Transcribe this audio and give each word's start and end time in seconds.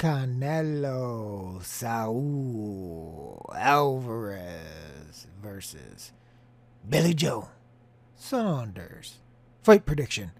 Canelo 0.00 1.62
Saul 1.62 3.44
Alvarez 3.54 5.26
versus 5.42 6.12
Billy 6.88 7.12
Joe 7.12 7.50
Saunders. 8.16 9.16
Fight 9.62 9.84
prediction. 9.84 10.30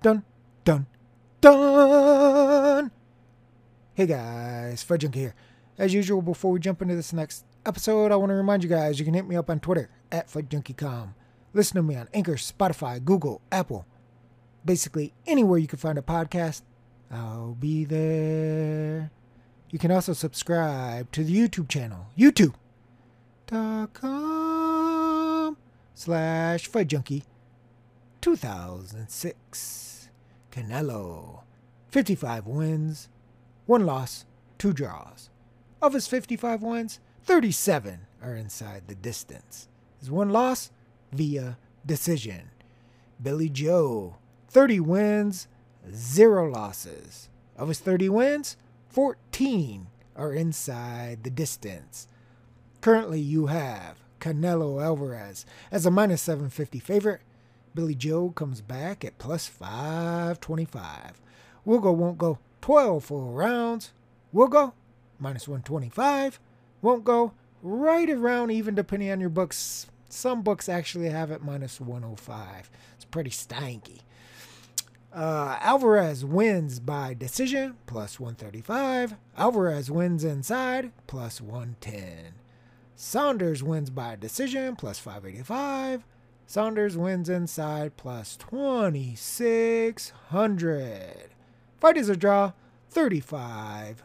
Dun, 0.00 0.24
dun, 0.64 0.86
dun. 1.42 2.90
Hey 3.92 4.06
guys, 4.06 4.82
Junkie 4.82 5.18
here. 5.20 5.34
As 5.76 5.92
usual, 5.92 6.22
before 6.22 6.52
we 6.52 6.58
jump 6.58 6.80
into 6.80 6.96
this 6.96 7.12
next 7.12 7.44
episode, 7.66 8.10
I 8.10 8.16
want 8.16 8.30
to 8.30 8.34
remind 8.36 8.62
you 8.62 8.70
guys 8.70 8.98
you 8.98 9.04
can 9.04 9.12
hit 9.12 9.28
me 9.28 9.36
up 9.36 9.50
on 9.50 9.60
Twitter 9.60 9.90
at 10.10 10.28
FightJunkieCom. 10.28 11.12
Listen 11.52 11.76
to 11.76 11.82
me 11.82 11.94
on 11.94 12.08
Anchor, 12.14 12.36
Spotify, 12.36 13.04
Google, 13.04 13.42
Apple, 13.52 13.84
basically 14.64 15.12
anywhere 15.26 15.58
you 15.58 15.66
can 15.66 15.78
find 15.78 15.98
a 15.98 16.02
podcast. 16.02 16.62
I'll 17.14 17.54
be 17.54 17.84
there. 17.84 19.10
You 19.70 19.78
can 19.78 19.90
also 19.90 20.12
subscribe 20.12 21.10
to 21.12 21.24
the 21.24 21.34
YouTube 21.36 21.68
channel, 21.68 22.06
youtube.com 22.16 22.54
slash 25.94 26.66
Fight 26.66 26.88
Junkie 26.88 27.24
2006. 28.20 30.08
Canelo, 30.52 31.40
55 31.88 32.46
wins, 32.46 33.08
1 33.66 33.84
loss, 33.84 34.24
2 34.58 34.72
draws. 34.72 35.30
Of 35.82 35.92
his 35.92 36.06
55 36.06 36.62
wins, 36.62 37.00
37 37.24 38.06
are 38.22 38.36
inside 38.36 38.84
the 38.86 38.94
distance. 38.94 39.68
His 39.98 40.10
one 40.10 40.30
loss 40.30 40.70
via 41.12 41.58
decision. 41.84 42.50
Billy 43.22 43.48
Joe, 43.48 44.16
30 44.48 44.80
wins, 44.80 45.48
0 45.92 46.50
losses. 46.50 47.28
Of 47.56 47.68
his 47.68 47.78
30 47.78 48.08
wins, 48.08 48.56
14 48.88 49.86
are 50.16 50.32
inside 50.32 51.24
the 51.24 51.30
distance. 51.30 52.08
Currently, 52.80 53.20
you 53.20 53.46
have 53.46 53.98
Canelo 54.20 54.82
Alvarez 54.82 55.44
as 55.70 55.86
a 55.86 55.90
minus 55.90 56.22
750 56.22 56.78
favorite. 56.78 57.20
Billy 57.74 57.94
Joe 57.94 58.30
comes 58.30 58.60
back 58.60 59.04
at 59.04 59.18
plus 59.18 59.48
525. 59.48 61.20
We'll 61.64 61.80
go, 61.80 61.92
won't 61.92 62.18
go 62.18 62.38
12 62.60 63.04
full 63.04 63.32
rounds. 63.32 63.92
We'll 64.32 64.48
go 64.48 64.74
minus 65.18 65.48
125. 65.48 66.40
Won't 66.82 67.04
go 67.04 67.32
right 67.62 68.08
around 68.08 68.50
even 68.50 68.74
depending 68.74 69.10
on 69.10 69.20
your 69.20 69.30
books. 69.30 69.86
Some 70.08 70.42
books 70.42 70.68
actually 70.68 71.08
have 71.08 71.30
it 71.30 71.42
minus 71.42 71.80
105. 71.80 72.70
It's 72.94 73.04
pretty 73.04 73.30
stanky. 73.30 74.00
Uh, 75.14 75.56
Alvarez 75.60 76.24
wins 76.24 76.80
by 76.80 77.14
decision 77.14 77.76
plus 77.86 78.18
135. 78.18 79.14
Alvarez 79.36 79.88
wins 79.88 80.24
inside 80.24 80.90
plus 81.06 81.40
110. 81.40 82.34
Saunders 82.96 83.62
wins 83.62 83.90
by 83.90 84.16
decision 84.16 84.74
plus 84.74 84.98
585. 84.98 86.04
Saunders 86.48 86.96
wins 86.96 87.28
inside 87.28 87.96
plus 87.96 88.36
2600. 88.36 91.30
Fight 91.78 91.96
is 91.96 92.08
a 92.08 92.16
draw 92.16 92.50
35 92.90 94.02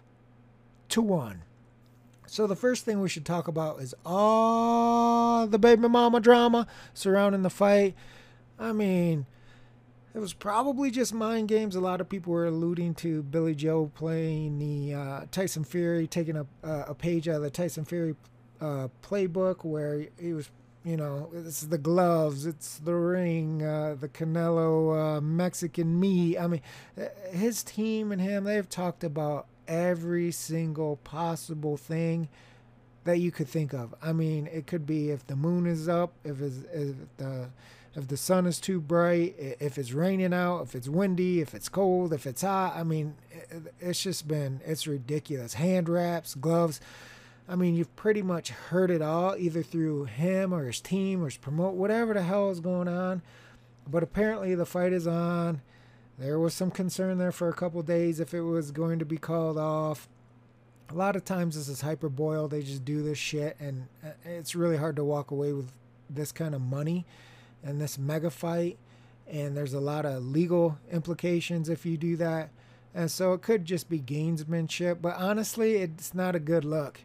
to 0.89 1.01
1. 1.01 1.41
So 2.27 2.45
the 2.45 2.55
first 2.55 2.85
thing 2.85 3.01
we 3.01 3.09
should 3.09 3.25
talk 3.25 3.47
about 3.47 3.81
is 3.81 3.95
all 4.05 5.47
the 5.47 5.57
baby 5.57 5.87
mama 5.87 6.19
drama 6.19 6.67
surrounding 6.93 7.41
the 7.41 7.49
fight. 7.49 7.95
I 8.59 8.73
mean, 8.73 9.25
it 10.13 10.19
was 10.19 10.33
probably 10.33 10.89
just 10.91 11.13
mind 11.13 11.47
games. 11.47 11.75
A 11.75 11.79
lot 11.79 12.01
of 12.01 12.09
people 12.09 12.33
were 12.33 12.47
alluding 12.47 12.95
to 12.95 13.23
Billy 13.23 13.53
Joe 13.55 13.91
playing 13.93 14.57
the 14.57 14.95
uh, 14.95 15.25
Tyson 15.31 15.63
Fury, 15.63 16.07
taking 16.07 16.35
a, 16.37 16.45
a 16.63 16.95
page 16.95 17.27
out 17.27 17.37
of 17.37 17.41
the 17.43 17.49
Tyson 17.49 17.85
Fury 17.85 18.15
uh, 18.59 18.87
playbook 19.03 19.63
where 19.63 20.07
he 20.19 20.33
was, 20.33 20.49
you 20.83 20.97
know, 20.97 21.29
it's 21.33 21.61
the 21.61 21.77
gloves, 21.77 22.45
it's 22.45 22.79
the 22.79 22.95
ring, 22.95 23.63
uh, 23.63 23.95
the 23.99 24.09
Canelo 24.09 25.17
uh, 25.17 25.21
Mexican 25.21 25.99
me. 25.99 26.37
I 26.37 26.47
mean, 26.47 26.61
his 27.31 27.63
team 27.63 28.11
and 28.11 28.19
him, 28.19 28.45
they've 28.45 28.67
talked 28.67 29.03
about 29.03 29.45
every 29.67 30.31
single 30.31 30.97
possible 30.97 31.77
thing 31.77 32.29
that 33.03 33.19
you 33.19 33.31
could 33.31 33.47
think 33.47 33.73
of. 33.73 33.93
I 34.01 34.11
mean, 34.11 34.47
it 34.51 34.65
could 34.67 34.85
be 34.85 35.11
if 35.11 35.25
the 35.27 35.35
moon 35.35 35.67
is 35.67 35.87
up, 35.87 36.13
if, 36.23 36.41
if 36.41 36.95
the 37.17 37.49
if 37.95 38.07
the 38.07 38.17
sun 38.17 38.45
is 38.45 38.59
too 38.59 38.79
bright, 38.79 39.35
if 39.37 39.77
it's 39.77 39.93
raining 39.93 40.33
out, 40.33 40.61
if 40.61 40.75
it's 40.75 40.87
windy, 40.87 41.41
if 41.41 41.55
it's 41.55 41.69
cold, 41.69 42.13
if 42.13 42.27
it's 42.27 42.43
hot. 42.43 42.75
I 42.75 42.83
mean, 42.83 43.15
it's 43.79 44.03
just 44.03 44.27
been 44.27 44.61
it's 44.65 44.87
ridiculous. 44.87 45.55
Hand 45.55 45.89
wraps, 45.89 46.35
gloves. 46.35 46.79
I 47.47 47.55
mean, 47.55 47.75
you've 47.75 47.95
pretty 47.95 48.21
much 48.21 48.49
heard 48.49 48.91
it 48.91 49.01
all, 49.01 49.35
either 49.35 49.63
through 49.63 50.05
him 50.05 50.53
or 50.53 50.65
his 50.65 50.79
team 50.79 51.21
or 51.21 51.25
his 51.25 51.37
promote, 51.37 51.73
whatever 51.73 52.13
the 52.13 52.21
hell 52.21 52.51
is 52.51 52.59
going 52.59 52.87
on. 52.87 53.23
But 53.87 54.03
apparently, 54.03 54.53
the 54.53 54.67
fight 54.67 54.93
is 54.93 55.07
on. 55.07 55.61
There 56.19 56.37
was 56.37 56.53
some 56.53 56.69
concern 56.69 57.17
there 57.17 57.31
for 57.31 57.49
a 57.49 57.53
couple 57.53 57.81
days 57.81 58.19
if 58.19 58.35
it 58.35 58.41
was 58.41 58.69
going 58.71 58.99
to 58.99 59.05
be 59.05 59.17
called 59.17 59.57
off. 59.57 60.07
A 60.91 60.93
lot 60.93 61.15
of 61.15 61.25
times 61.25 61.55
this 61.55 61.69
is 61.69 61.81
hyperboil. 61.81 62.49
They 62.49 62.61
just 62.61 62.85
do 62.85 63.01
this 63.01 63.17
shit, 63.17 63.55
and 63.59 63.87
uh, 64.05 64.09
it's 64.25 64.53
really 64.53 64.77
hard 64.77 64.95
to 64.97 65.03
walk 65.03 65.31
away 65.31 65.53
with 65.53 65.71
this 66.07 66.31
kind 66.31 66.53
of 66.53 66.61
money 66.61 67.05
and 67.63 67.79
this 67.79 67.97
mega 67.97 68.29
fight. 68.29 68.77
And 69.27 69.55
there's 69.55 69.73
a 69.73 69.79
lot 69.79 70.05
of 70.05 70.25
legal 70.25 70.77
implications 70.91 71.69
if 71.69 71.85
you 71.85 71.97
do 71.97 72.15
that. 72.17 72.49
And 72.93 73.11
so 73.11 73.33
it 73.33 73.41
could 73.41 73.65
just 73.65 73.89
be 73.89 73.99
gainsmanship, 73.99 75.01
but 75.01 75.15
honestly, 75.15 75.75
it's 75.75 76.15
not 76.15 76.35
a 76.35 76.39
good 76.39 76.65
look. 76.65 77.01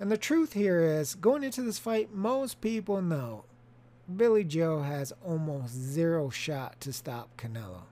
And 0.00 0.10
the 0.10 0.18
truth 0.18 0.52
here 0.52 0.80
is, 0.80 1.14
going 1.14 1.44
into 1.44 1.62
this 1.62 1.78
fight, 1.78 2.12
most 2.12 2.60
people 2.60 3.00
know 3.00 3.44
Billy 4.14 4.44
Joe 4.44 4.82
has 4.82 5.12
almost 5.24 5.72
zero 5.74 6.28
shot 6.28 6.80
to 6.80 6.92
stop 6.92 7.36
Canelo. 7.36 7.82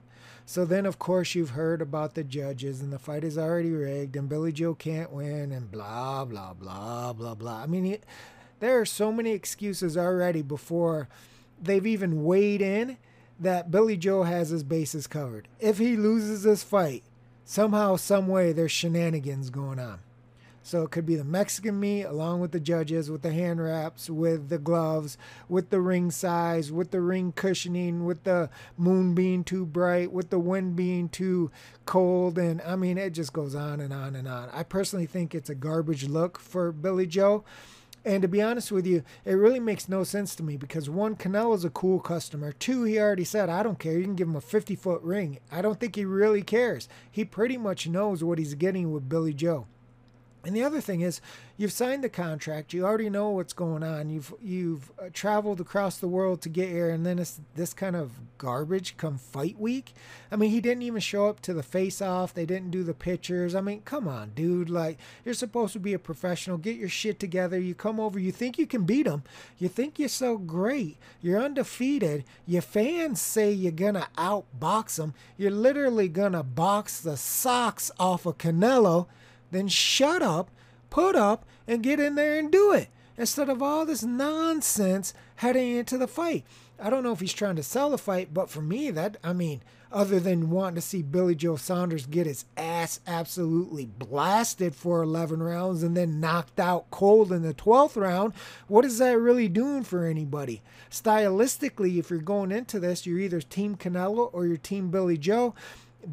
So 0.45 0.63
then, 0.63 0.85
of 0.85 0.99
course, 0.99 1.33
you've 1.33 1.51
heard 1.51 1.81
about 1.81 2.13
the 2.13 2.23
judges 2.23 2.79
and 2.79 2.93
the 2.93 2.99
fight 2.99 3.23
is 3.23 3.37
already 3.37 3.71
rigged 3.71 4.15
and 4.15 4.29
Billy 4.29 4.51
Joe 4.51 4.75
can't 4.75 5.11
win 5.11 5.51
and 5.51 5.71
blah, 5.71 6.23
blah, 6.25 6.53
blah, 6.53 7.13
blah, 7.13 7.33
blah. 7.33 7.63
I 7.63 7.65
mean, 7.65 7.97
there 8.59 8.79
are 8.79 8.85
so 8.85 9.11
many 9.11 9.31
excuses 9.31 9.97
already 9.97 10.43
before 10.43 11.09
they've 11.61 11.85
even 11.85 12.23
weighed 12.23 12.61
in 12.61 12.97
that 13.39 13.71
Billy 13.71 13.97
Joe 13.97 14.23
has 14.23 14.49
his 14.49 14.63
bases 14.63 15.07
covered. 15.07 15.47
If 15.59 15.77
he 15.77 15.95
loses 15.95 16.43
this 16.43 16.63
fight, 16.63 17.03
somehow, 17.43 17.95
some 17.97 18.27
way, 18.27 18.53
there's 18.53 18.71
shenanigans 18.71 19.49
going 19.49 19.79
on. 19.79 19.99
So 20.65 20.81
it 20.81 20.89
could 20.89 21.05
be 21.05 21.15
the 21.15 21.23
Mexican 21.23 21.79
meat 21.79 22.05
along 22.05 22.39
with 22.39 22.51
the 22.51 22.59
judges, 22.59 23.11
with 23.11 23.21
the 23.21 23.31
hand 23.31 23.63
wraps, 23.63 24.09
with 24.09 24.49
the 24.49 24.57
gloves, 24.57 25.15
with 25.47 25.69
the 25.69 25.79
ring 25.79 26.09
size, 26.09 26.71
with 26.71 26.89
the 26.89 27.01
ring 27.01 27.33
cushioning, 27.33 28.03
with 28.03 28.23
the 28.23 28.49
moon 28.75 29.13
being 29.13 29.43
too 29.43 29.63
bright, 29.63 30.11
with 30.11 30.31
the 30.31 30.39
wind 30.39 30.75
being 30.75 31.07
too 31.07 31.51
cold. 31.85 32.39
And 32.39 32.63
I 32.63 32.77
mean, 32.77 32.97
it 32.97 33.11
just 33.11 33.31
goes 33.31 33.53
on 33.53 33.79
and 33.79 33.93
on 33.93 34.15
and 34.15 34.27
on. 34.27 34.49
I 34.51 34.63
personally 34.63 35.05
think 35.05 35.35
it's 35.35 35.51
a 35.51 35.55
garbage 35.55 36.07
look 36.07 36.39
for 36.39 36.71
Billy 36.71 37.05
Joe. 37.05 37.43
And 38.05 38.21
to 38.21 38.27
be 38.27 38.41
honest 38.41 38.71
with 38.71 38.85
you, 38.85 39.01
it 39.25 39.33
really 39.33 39.59
makes 39.59 39.89
no 39.89 40.03
sense 40.03 40.35
to 40.35 40.43
me 40.43 40.57
because 40.57 40.87
one, 40.87 41.15
Canelo's 41.15 41.65
a 41.65 41.71
cool 41.71 41.99
customer. 41.99 42.51
Two, 42.51 42.83
he 42.83 42.99
already 42.99 43.23
said, 43.23 43.49
I 43.49 43.63
don't 43.63 43.79
care. 43.79 43.97
You 43.97 44.03
can 44.03 44.15
give 44.15 44.27
him 44.27 44.35
a 44.35 44.41
50 44.41 44.75
foot 44.75 45.01
ring. 45.01 45.39
I 45.51 45.63
don't 45.63 45.79
think 45.79 45.95
he 45.95 46.05
really 46.05 46.43
cares. 46.43 46.87
He 47.09 47.25
pretty 47.25 47.57
much 47.57 47.87
knows 47.87 48.23
what 48.23 48.37
he's 48.37 48.53
getting 48.53 48.91
with 48.91 49.09
Billy 49.09 49.33
Joe. 49.33 49.65
And 50.45 50.55
the 50.55 50.63
other 50.63 50.79
thing 50.79 51.01
is, 51.01 51.21
you've 51.57 51.71
signed 51.71 52.03
the 52.03 52.09
contract. 52.09 52.71
You 52.71 52.85
already 52.85 53.09
know 53.09 53.31
what's 53.31 53.53
going 53.53 53.81
on. 53.81 54.11
You've 54.11 54.31
you've 54.39 54.91
uh, 54.99 55.09
traveled 55.11 55.59
across 55.59 55.97
the 55.97 56.07
world 56.07 56.41
to 56.43 56.49
get 56.49 56.69
here, 56.69 56.91
and 56.91 57.03
then 57.03 57.17
it's 57.17 57.41
this 57.55 57.73
kind 57.73 57.95
of 57.95 58.11
garbage 58.37 58.95
come 58.95 59.17
fight 59.17 59.59
week. 59.59 59.93
I 60.31 60.35
mean, 60.35 60.51
he 60.51 60.61
didn't 60.61 60.83
even 60.83 60.99
show 60.99 61.27
up 61.27 61.39
to 61.41 61.53
the 61.53 61.63
face 61.63 61.99
off. 61.99 62.33
They 62.33 62.45
didn't 62.45 62.69
do 62.69 62.83
the 62.83 62.93
pictures. 62.93 63.55
I 63.55 63.61
mean, 63.61 63.81
come 63.85 64.07
on, 64.07 64.33
dude. 64.35 64.69
Like 64.69 64.99
you're 65.23 65.33
supposed 65.33 65.73
to 65.73 65.79
be 65.79 65.93
a 65.93 65.99
professional. 65.99 66.57
Get 66.57 66.77
your 66.77 66.89
shit 66.89 67.19
together. 67.19 67.59
You 67.59 67.73
come 67.73 67.99
over. 67.99 68.19
You 68.19 68.31
think 68.31 68.59
you 68.59 68.67
can 68.67 68.83
beat 68.83 69.07
him. 69.07 69.23
You 69.57 69.67
think 69.67 69.97
you're 69.97 70.09
so 70.09 70.37
great. 70.37 70.97
You're 71.21 71.41
undefeated. 71.41 72.23
Your 72.45 72.61
fans 72.61 73.19
say 73.19 73.51
you're 73.51 73.71
gonna 73.71 74.09
outbox 74.15 74.99
him. 74.99 75.15
You're 75.37 75.49
literally 75.49 76.07
gonna 76.07 76.43
box 76.43 76.99
the 76.99 77.17
socks 77.17 77.89
off 77.97 78.27
of 78.27 78.37
Canelo 78.37 79.07
then 79.55 79.67
shut 79.67 80.21
up, 80.21 80.51
put 80.89 81.15
up, 81.15 81.45
and 81.67 81.83
get 81.83 81.99
in 81.99 82.15
there 82.15 82.37
and 82.37 82.51
do 82.51 82.71
it 82.73 82.89
instead 83.17 83.49
of 83.49 83.61
all 83.61 83.85
this 83.85 84.03
nonsense 84.03 85.13
heading 85.37 85.77
into 85.77 85.97
the 85.97 86.07
fight. 86.07 86.43
I 86.79 86.89
don't 86.89 87.03
know 87.03 87.13
if 87.13 87.21
he's 87.21 87.33
trying 87.33 87.55
to 87.55 87.63
sell 87.63 87.89
the 87.89 87.97
fight, 87.97 88.33
but 88.33 88.49
for 88.49 88.61
me, 88.61 88.91
that, 88.91 89.15
I 89.23 89.31
mean, 89.31 89.61
other 89.91 90.19
than 90.19 90.49
wanting 90.49 90.75
to 90.75 90.81
see 90.81 91.01
Billy 91.01 91.33
Joe 91.33 91.55
Saunders 91.55 92.05
get 92.05 92.27
his 92.27 92.43
ass 92.57 92.99
absolutely 93.07 93.85
blasted 93.85 94.75
for 94.75 95.01
11 95.01 95.41
rounds 95.41 95.83
and 95.83 95.95
then 95.95 96.19
knocked 96.19 96.59
out 96.59 96.91
cold 96.91 97.31
in 97.31 97.43
the 97.43 97.53
12th 97.53 97.95
round, 97.95 98.33
what 98.67 98.83
is 98.83 98.97
that 98.97 99.17
really 99.17 99.47
doing 99.47 99.83
for 99.83 100.05
anybody? 100.05 100.61
Stylistically, 100.91 101.97
if 101.97 102.09
you're 102.09 102.19
going 102.19 102.51
into 102.51 102.77
this, 102.77 103.05
you're 103.05 103.19
either 103.19 103.39
Team 103.39 103.77
Canelo 103.77 104.29
or 104.33 104.45
you're 104.45 104.57
Team 104.57 104.91
Billy 104.91 105.17
Joe. 105.17 105.55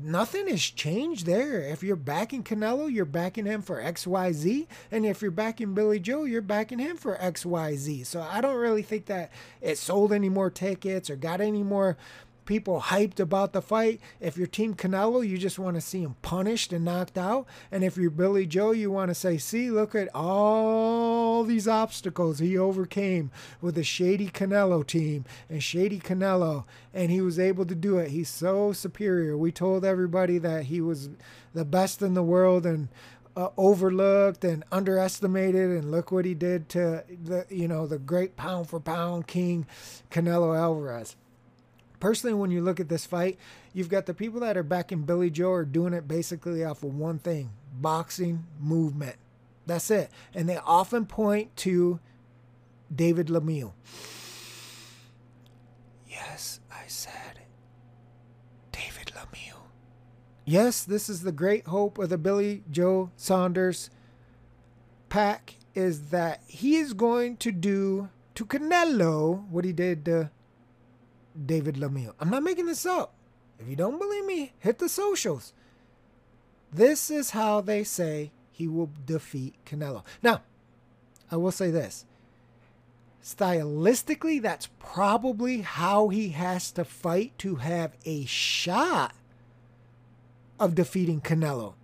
Nothing 0.01 0.49
has 0.49 0.63
changed 0.63 1.27
there. 1.27 1.61
If 1.61 1.83
you're 1.83 1.97
backing 1.97 2.45
Canelo, 2.45 2.93
you're 2.93 3.05
backing 3.05 3.47
him 3.47 3.63
for 3.63 3.83
XYZ. 3.83 4.67
And 4.91 5.05
if 5.05 5.23
you're 5.23 5.31
backing 5.31 5.75
Billy 5.75 6.01
Joe, 6.01 6.25
you're 6.25 6.43
backing 6.43 6.79
him 6.79 6.97
for 6.97 7.17
XYZ. 7.17 8.07
So 8.07 8.21
I 8.21 8.41
don't 8.41 8.57
really 8.57 8.83
think 8.83 9.07
that 9.07 9.31
it 9.61 9.79
sold 9.79 10.13
any 10.13 10.29
more 10.29 10.51
tickets 10.51 11.11
or 11.11 11.17
got 11.17 11.41
any 11.41 11.63
more 11.63 11.97
people 12.45 12.81
hyped 12.81 13.21
about 13.21 13.53
the 13.53 13.63
fight. 13.63 14.01
If 14.21 14.37
you're 14.37 14.47
Team 14.47 14.75
Canelo, 14.75 15.27
you 15.27 15.39
just 15.39 15.59
want 15.59 15.77
to 15.77 15.81
see 15.81 16.03
him 16.03 16.17
punished 16.23 16.73
and 16.73 16.85
knocked 16.85 17.19
out. 17.19 17.47
And 17.71 17.85
if 17.85 17.97
you're 17.97 18.11
Billy 18.11 18.47
Joe, 18.47 18.73
you 18.73 18.91
want 18.91 19.11
to 19.11 19.15
say, 19.15 19.39
see, 19.39 19.71
look 19.71 19.95
at 19.95 20.09
all 20.15 21.45
these 21.45 21.69
obstacles 21.69 22.39
he 22.39 22.57
overcame 22.57 23.31
with 23.61 23.75
the 23.75 23.85
Shady 23.85 24.29
Canelo 24.29 24.87
team 24.87 25.25
and 25.49 25.63
Shady 25.63 26.01
Canelo. 26.01 26.65
And 26.93 27.11
he 27.11 27.21
was 27.21 27.39
able 27.39 27.67
to 27.67 27.75
do 27.75 27.99
it. 27.99 28.11
He's 28.11 28.29
so 28.29 28.73
superior. 28.73 29.37
We 29.37 29.53
told 29.53 29.85
everybody 29.85 30.39
that 30.39 30.65
he 30.65 30.81
was 30.81 31.11
the 31.55 31.65
best 31.65 32.03
in 32.03 32.15
the 32.15 32.23
world 32.23 32.67
and 32.67 32.89
uh, 33.37 33.49
overlooked 33.57 34.45
and 34.45 34.65
underestimated 34.71 35.71
and 35.71 35.91
look 35.91 36.13
what 36.13 36.25
he 36.25 36.35
did 36.35 36.69
to 36.69 37.03
the 37.09 37.47
you 37.49 37.67
know 37.67 37.87
the 37.87 37.99
great 37.99 38.37
pound 38.37 38.69
for 38.69 38.79
pound 38.79 39.27
king 39.27 39.67
Canelo 40.11 40.57
Alvarez 40.57 41.17
personally, 42.03 42.35
when 42.35 42.51
you 42.51 42.61
look 42.61 42.81
at 42.81 42.89
this 42.89 43.07
fight, 43.07 43.39
you've 43.73 43.89
got 43.89 44.07
the 44.07 44.13
people 44.13 44.41
that 44.41 44.57
are 44.57 44.65
backing 44.65 45.03
Billy 45.03 45.31
Joe 45.31 45.53
are 45.53 45.65
doing 45.65 45.95
it 45.95 46.09
basically 46.09 46.65
off 46.65 46.83
of 46.83 46.97
one 46.97 47.21
thing 47.21 47.53
boxing 47.81 48.45
movement. 48.59 49.15
That's 49.67 49.89
it. 49.89 50.11
And 50.35 50.49
they 50.49 50.57
often 50.57 51.07
point 51.07 51.57
to 51.59 52.01
David 52.93 53.29
Lemieux. 53.29 53.73
Yes, 56.09 56.59
I 56.73 56.89
said 56.89 57.43
David 58.73 59.13
Lemieux. 59.15 59.61
Yes, 60.45 60.83
this 60.83 61.09
is 61.09 61.23
the 61.23 61.31
great 61.31 61.69
hope 61.69 61.99
of 61.99 62.09
the 62.09 62.19
Billy 62.19 62.65
Joe 62.69 63.13
Saunders 63.17 63.91
pack 65.09 65.55
is 65.77 66.09
that 66.09 66.41
he 66.49 66.75
is 66.75 66.95
going 66.95 67.37
to 67.37 67.53
do 67.53 68.09
to 68.35 68.45
Canelo 68.45 69.47
what 69.49 69.65
he 69.65 69.73
did 69.73 70.05
to 70.07 70.31
David 71.47 71.77
Lemieux. 71.77 72.15
I'm 72.21 72.31
not 72.31 72.43
making 72.43 72.67
this 72.67 72.87
up. 72.87 73.15
If 73.59 73.69
you 73.69 73.77
don't 73.77 73.99
believe 73.99 74.25
me, 74.25 74.53
hit 74.59 74.79
the 74.79 74.89
socials. 74.89 75.53
This 76.73 77.11
is 77.11 77.31
how 77.31 77.61
they 77.61 77.85
say 77.85 78.33
he 78.51 78.67
will 78.67 78.91
defeat 79.07 79.55
Canelo. 79.65 80.03
Now, 80.23 80.43
I 81.31 81.37
will 81.37 81.53
say 81.53 81.71
this. 81.71 82.07
Stylistically, 83.23 84.43
that's 84.43 84.69
probably 84.79 85.61
how 85.61 86.09
he 86.09 86.31
has 86.31 86.73
to 86.73 86.85
fight 86.85 87.39
to 87.39 87.57
have 87.57 87.93
a 88.05 88.25
shot 88.25 89.15
of 90.59 90.75
defeating 90.75 91.21
Canelo. 91.21 91.75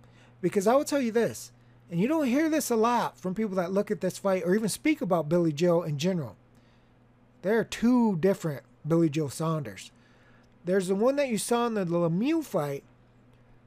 Because 0.41 0.67
I 0.67 0.75
will 0.75 0.85
tell 0.85 1.01
you 1.01 1.11
this, 1.11 1.51
and 1.89 1.99
you 1.99 2.07
don't 2.07 2.27
hear 2.27 2.49
this 2.49 2.69
a 2.69 2.75
lot 2.75 3.17
from 3.17 3.35
people 3.35 3.55
that 3.55 3.71
look 3.71 3.89
at 3.89 4.01
this 4.01 4.17
fight 4.17 4.43
or 4.45 4.53
even 4.53 4.69
speak 4.69 5.01
about 5.01 5.29
Billy 5.29 5.51
Joe 5.51 5.81
in 5.83 5.97
general. 5.97 6.35
There 7.41 7.57
are 7.57 7.63
two 7.63 8.17
different 8.17 8.63
Billy 8.89 9.09
Joe 9.09 9.29
Saunders. 9.29 9.91
There's 10.65 10.87
the 10.87 10.95
one 10.95 11.15
that 11.15 11.29
you 11.29 11.37
saw 11.37 11.67
in 11.67 11.75
the 11.75 11.85
Lemieux 11.85 12.43
fight 12.43 12.83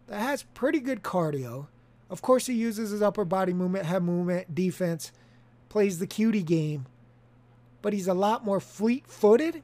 that 0.08 0.20
has 0.20 0.42
pretty 0.42 0.80
good 0.80 1.02
cardio. 1.02 1.68
Of 2.10 2.20
course, 2.20 2.46
he 2.46 2.54
uses 2.54 2.90
his 2.90 3.00
upper 3.00 3.24
body 3.24 3.54
movement, 3.54 3.86
head 3.86 4.02
movement, 4.02 4.54
defense, 4.54 5.12
plays 5.70 5.98
the 5.98 6.06
cutie 6.06 6.42
game, 6.42 6.86
but 7.80 7.94
he's 7.94 8.08
a 8.08 8.14
lot 8.14 8.44
more 8.44 8.60
fleet 8.60 9.06
footed. 9.06 9.62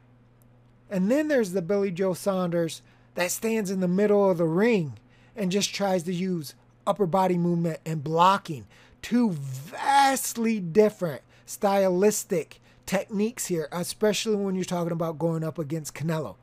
And 0.90 1.10
then 1.10 1.28
there's 1.28 1.52
the 1.52 1.60
Billy 1.60 1.90
Joe 1.90 2.14
Saunders 2.14 2.80
that 3.14 3.30
stands 3.30 3.70
in 3.70 3.80
the 3.80 3.88
middle 3.88 4.30
of 4.30 4.38
the 4.38 4.46
ring 4.46 4.98
and 5.36 5.52
just 5.52 5.74
tries 5.74 6.04
to 6.04 6.14
use 6.14 6.54
upper 6.86 7.06
body 7.06 7.36
movement 7.36 7.80
and 7.84 8.02
blocking. 8.02 8.66
Two 9.02 9.32
vastly 9.32 10.58
different 10.60 11.20
stylistic 11.44 12.60
techniques 12.88 13.46
here, 13.46 13.68
especially 13.70 14.36
when 14.36 14.54
you're 14.54 14.64
talking 14.64 14.92
about 14.92 15.18
going 15.18 15.44
up 15.44 15.58
against 15.58 15.94
Canelo. 15.94 16.36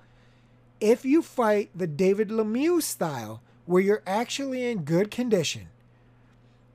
If 0.80 1.03
you 1.03 1.21
fight 1.21 1.71
the 1.74 1.88
David 1.88 2.30
Lemieux 2.30 2.83
style, 2.83 3.42
where 3.65 3.81
you're 3.81 4.03
actually 4.06 4.69
in 4.69 4.83
good 4.83 5.09
condition, 5.09 5.69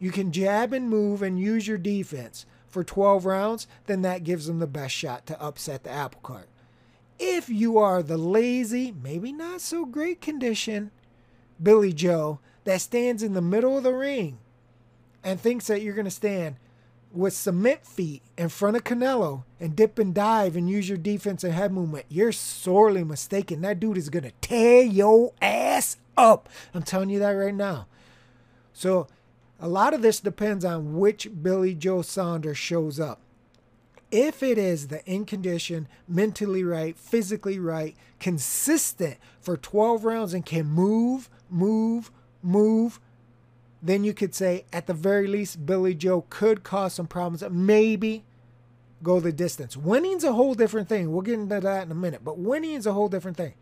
you 0.00 0.11
can 0.11 0.32
jab 0.32 0.72
and 0.72 0.90
move 0.90 1.22
and 1.22 1.38
use 1.38 1.69
your 1.69 1.78
defense 1.78 2.46
for 2.69 2.82
12 2.82 3.25
rounds, 3.25 3.69
then 3.87 4.02
that 4.02 4.25
gives 4.25 4.46
them 4.46 4.58
the 4.58 4.67
best 4.67 4.94
shot 4.94 5.25
to 5.26 5.40
upset 5.40 5.84
the 5.84 5.90
apple 5.90 6.20
cart. 6.23 6.49
If 7.20 7.49
you 7.49 7.78
are 7.78 8.02
the 8.02 8.16
lazy, 8.16 8.93
maybe 8.93 9.31
not 9.31 9.61
so 9.61 9.84
great 9.84 10.20
condition, 10.20 10.90
Billy 11.62 11.93
Joe 11.93 12.40
that 12.64 12.81
stands 12.81 13.23
in 13.23 13.34
the 13.34 13.40
middle 13.40 13.76
of 13.76 13.84
the 13.84 13.94
ring 13.94 14.38
and 15.23 15.38
thinks 15.38 15.69
that 15.69 15.82
you're 15.82 15.94
going 15.94 16.06
to 16.06 16.11
stand 16.11 16.56
with 17.12 17.33
cement 17.33 17.85
feet 17.85 18.23
in 18.39 18.49
front 18.49 18.77
of 18.77 18.85
Canelo 18.85 19.45
and 19.59 19.75
dip 19.75 19.99
and 19.99 20.15
dive 20.15 20.57
and 20.57 20.69
use 20.71 20.89
your 20.89 20.99
defense 20.99 21.43
and 21.43 21.53
head 21.53 21.73
movement, 21.73 22.07
you're 22.09 22.33
sorely 22.33 23.05
mistaken. 23.05 23.61
That 23.62 23.81
dude 23.81 23.97
is 23.99 24.11
going 24.11 24.25
to 24.25 24.33
tear 24.41 24.83
your 24.83 25.33
ass 25.43 25.97
up. 26.17 26.49
I'm 26.75 26.83
telling 26.83 27.11
you 27.11 27.19
that 27.19 27.31
right 27.31 27.55
now. 27.55 27.87
So, 28.73 29.09
a 29.62 29.69
lot 29.69 29.93
of 29.93 30.01
this 30.01 30.21
depends 30.21 30.65
on 30.65 30.97
which 30.97 31.29
Billy 31.43 31.75
Joe 31.75 32.01
Saunders 32.01 32.57
shows 32.57 32.99
up. 32.99 33.21
If 34.11 34.43
it 34.43 34.57
is 34.57 34.89
the 34.89 35.05
in 35.05 35.25
condition, 35.27 35.87
mentally 36.09 36.65
right, 36.65 36.97
physically 36.97 37.59
right, 37.59 37.95
consistent 38.19 39.19
for 39.41 39.57
12 39.57 40.05
rounds 40.05 40.35
and 40.35 40.45
can 40.45 40.67
move, 40.67 41.29
move, 41.51 42.11
move, 42.43 43.01
then 43.82 44.05
you 44.05 44.12
could 44.12 44.35
say 44.35 44.65
at 44.73 44.87
the 44.87 44.94
very 44.94 45.27
least 45.27 45.65
Billy 45.65 45.94
Joe 45.94 46.25
could 46.29 46.62
cause 46.62 46.94
some 46.94 47.06
problems. 47.06 47.43
Maybe 47.50 48.25
go 49.03 49.21
the 49.21 49.32
distance. 49.32 49.77
Winning's 49.77 50.25
a 50.25 50.32
whole 50.32 50.55
different 50.55 50.88
thing. 50.88 51.12
We'll 51.12 51.23
get 51.23 51.38
into 51.38 51.61
that 51.61 51.85
in 51.85 51.93
a 51.93 51.94
minute, 51.94 52.23
but 52.25 52.38
winning 52.38 52.73
is 52.73 52.87
a 52.87 52.93
whole 52.93 53.09
different 53.09 53.37
thing. 53.37 53.55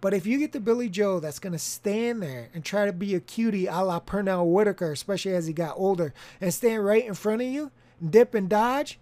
But 0.00 0.14
if 0.14 0.26
you 0.26 0.38
get 0.38 0.52
the 0.52 0.60
Billy 0.60 0.88
Joe 0.88 1.20
that's 1.20 1.38
going 1.38 1.52
to 1.52 1.58
stand 1.58 2.22
there 2.22 2.48
and 2.54 2.64
try 2.64 2.86
to 2.86 2.92
be 2.92 3.14
a 3.14 3.20
cutie 3.20 3.66
a 3.66 3.80
la 3.80 4.00
Pernell 4.00 4.46
Whitaker, 4.46 4.92
especially 4.92 5.34
as 5.34 5.46
he 5.46 5.52
got 5.52 5.76
older, 5.76 6.14
and 6.40 6.54
stand 6.54 6.84
right 6.84 7.06
in 7.06 7.12
front 7.12 7.42
of 7.42 7.48
you, 7.48 7.70
dip 8.08 8.34
and 8.34 8.48
dodge, 8.48 8.98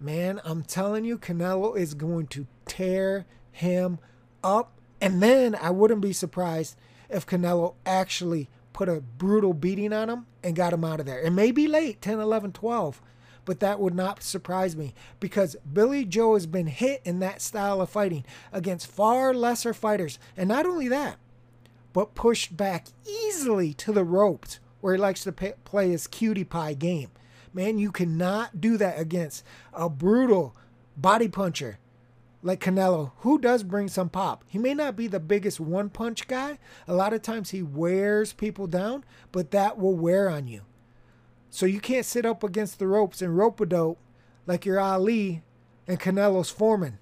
man, 0.00 0.40
I'm 0.44 0.62
telling 0.62 1.04
you, 1.04 1.18
Canelo 1.18 1.76
is 1.76 1.92
going 1.92 2.26
to 2.28 2.46
tear 2.64 3.26
him 3.52 3.98
up. 4.42 4.72
And 4.98 5.22
then 5.22 5.54
I 5.54 5.70
wouldn't 5.70 6.00
be 6.00 6.14
surprised 6.14 6.74
if 7.10 7.26
Canelo 7.26 7.74
actually 7.84 8.48
put 8.72 8.88
a 8.88 9.00
brutal 9.00 9.52
beating 9.52 9.92
on 9.92 10.08
him 10.08 10.26
and 10.42 10.56
got 10.56 10.72
him 10.72 10.84
out 10.84 11.00
of 11.00 11.06
there. 11.06 11.20
It 11.20 11.30
may 11.30 11.50
be 11.50 11.66
late, 11.66 12.00
10, 12.00 12.20
11, 12.20 12.52
12, 12.52 13.02
but 13.44 13.60
that 13.60 13.80
would 13.80 13.94
not 13.94 14.22
surprise 14.22 14.76
me 14.76 14.94
because 15.18 15.56
Billy 15.72 16.04
Joe 16.04 16.34
has 16.34 16.46
been 16.46 16.66
hit 16.66 17.00
in 17.04 17.20
that 17.20 17.42
style 17.42 17.80
of 17.80 17.90
fighting 17.90 18.24
against 18.52 18.86
far 18.86 19.34
lesser 19.34 19.74
fighters. 19.74 20.18
And 20.36 20.48
not 20.48 20.66
only 20.66 20.88
that, 20.88 21.18
but 21.92 22.14
pushed 22.14 22.56
back 22.56 22.86
easily 23.06 23.74
to 23.74 23.92
the 23.92 24.04
ropes 24.04 24.60
where 24.80 24.94
he 24.94 25.00
likes 25.00 25.24
to 25.24 25.32
pay, 25.32 25.54
play 25.64 25.90
his 25.90 26.06
cutie 26.06 26.44
pie 26.44 26.74
game. 26.74 27.10
Man, 27.52 27.78
you 27.78 27.90
cannot 27.90 28.60
do 28.60 28.76
that 28.76 28.98
against 28.98 29.44
a 29.72 29.88
brutal 29.88 30.54
body 30.96 31.28
puncher 31.28 31.78
like 32.42 32.60
Canelo, 32.60 33.12
who 33.18 33.38
does 33.38 33.62
bring 33.62 33.88
some 33.88 34.08
pop. 34.08 34.44
He 34.46 34.58
may 34.58 34.74
not 34.74 34.96
be 34.96 35.06
the 35.06 35.20
biggest 35.20 35.60
one 35.60 35.90
punch 35.90 36.26
guy. 36.26 36.58
A 36.88 36.94
lot 36.94 37.12
of 37.12 37.22
times 37.22 37.50
he 37.50 37.62
wears 37.62 38.32
people 38.32 38.66
down, 38.66 39.04
but 39.30 39.50
that 39.50 39.78
will 39.78 39.94
wear 39.94 40.30
on 40.30 40.46
you. 40.46 40.62
So 41.50 41.66
you 41.66 41.80
can't 41.80 42.06
sit 42.06 42.24
up 42.24 42.42
against 42.42 42.78
the 42.78 42.86
ropes 42.86 43.20
and 43.20 43.36
rope 43.36 43.60
a 43.60 43.66
dope 43.66 43.98
like 44.46 44.64
your 44.64 44.80
Ali 44.80 45.42
and 45.86 46.00
Canelo's 46.00 46.50
Foreman 46.50 46.98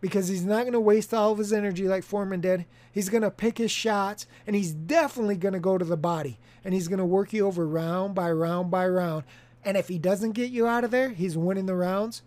because 0.00 0.28
he's 0.28 0.44
not 0.44 0.62
going 0.62 0.72
to 0.72 0.80
waste 0.80 1.12
all 1.14 1.32
of 1.32 1.38
his 1.38 1.52
energy 1.52 1.88
like 1.88 2.04
Foreman 2.04 2.40
did. 2.40 2.66
He's 2.92 3.08
going 3.08 3.22
to 3.22 3.30
pick 3.30 3.58
his 3.58 3.70
shots 3.70 4.26
and 4.46 4.54
he's 4.54 4.72
definitely 4.72 5.36
going 5.36 5.54
to 5.54 5.60
go 5.60 5.78
to 5.78 5.84
the 5.84 5.96
body 5.96 6.38
and 6.64 6.74
he's 6.74 6.88
going 6.88 6.98
to 6.98 7.04
work 7.04 7.32
you 7.32 7.46
over 7.46 7.66
round 7.66 8.14
by 8.14 8.30
round 8.30 8.70
by 8.70 8.86
round. 8.86 9.24
And 9.64 9.76
if 9.76 9.88
he 9.88 9.98
doesn't 9.98 10.32
get 10.32 10.50
you 10.50 10.66
out 10.66 10.84
of 10.84 10.90
there, 10.90 11.08
he's 11.08 11.36
winning 11.36 11.66
the 11.66 11.74
rounds. 11.74 12.22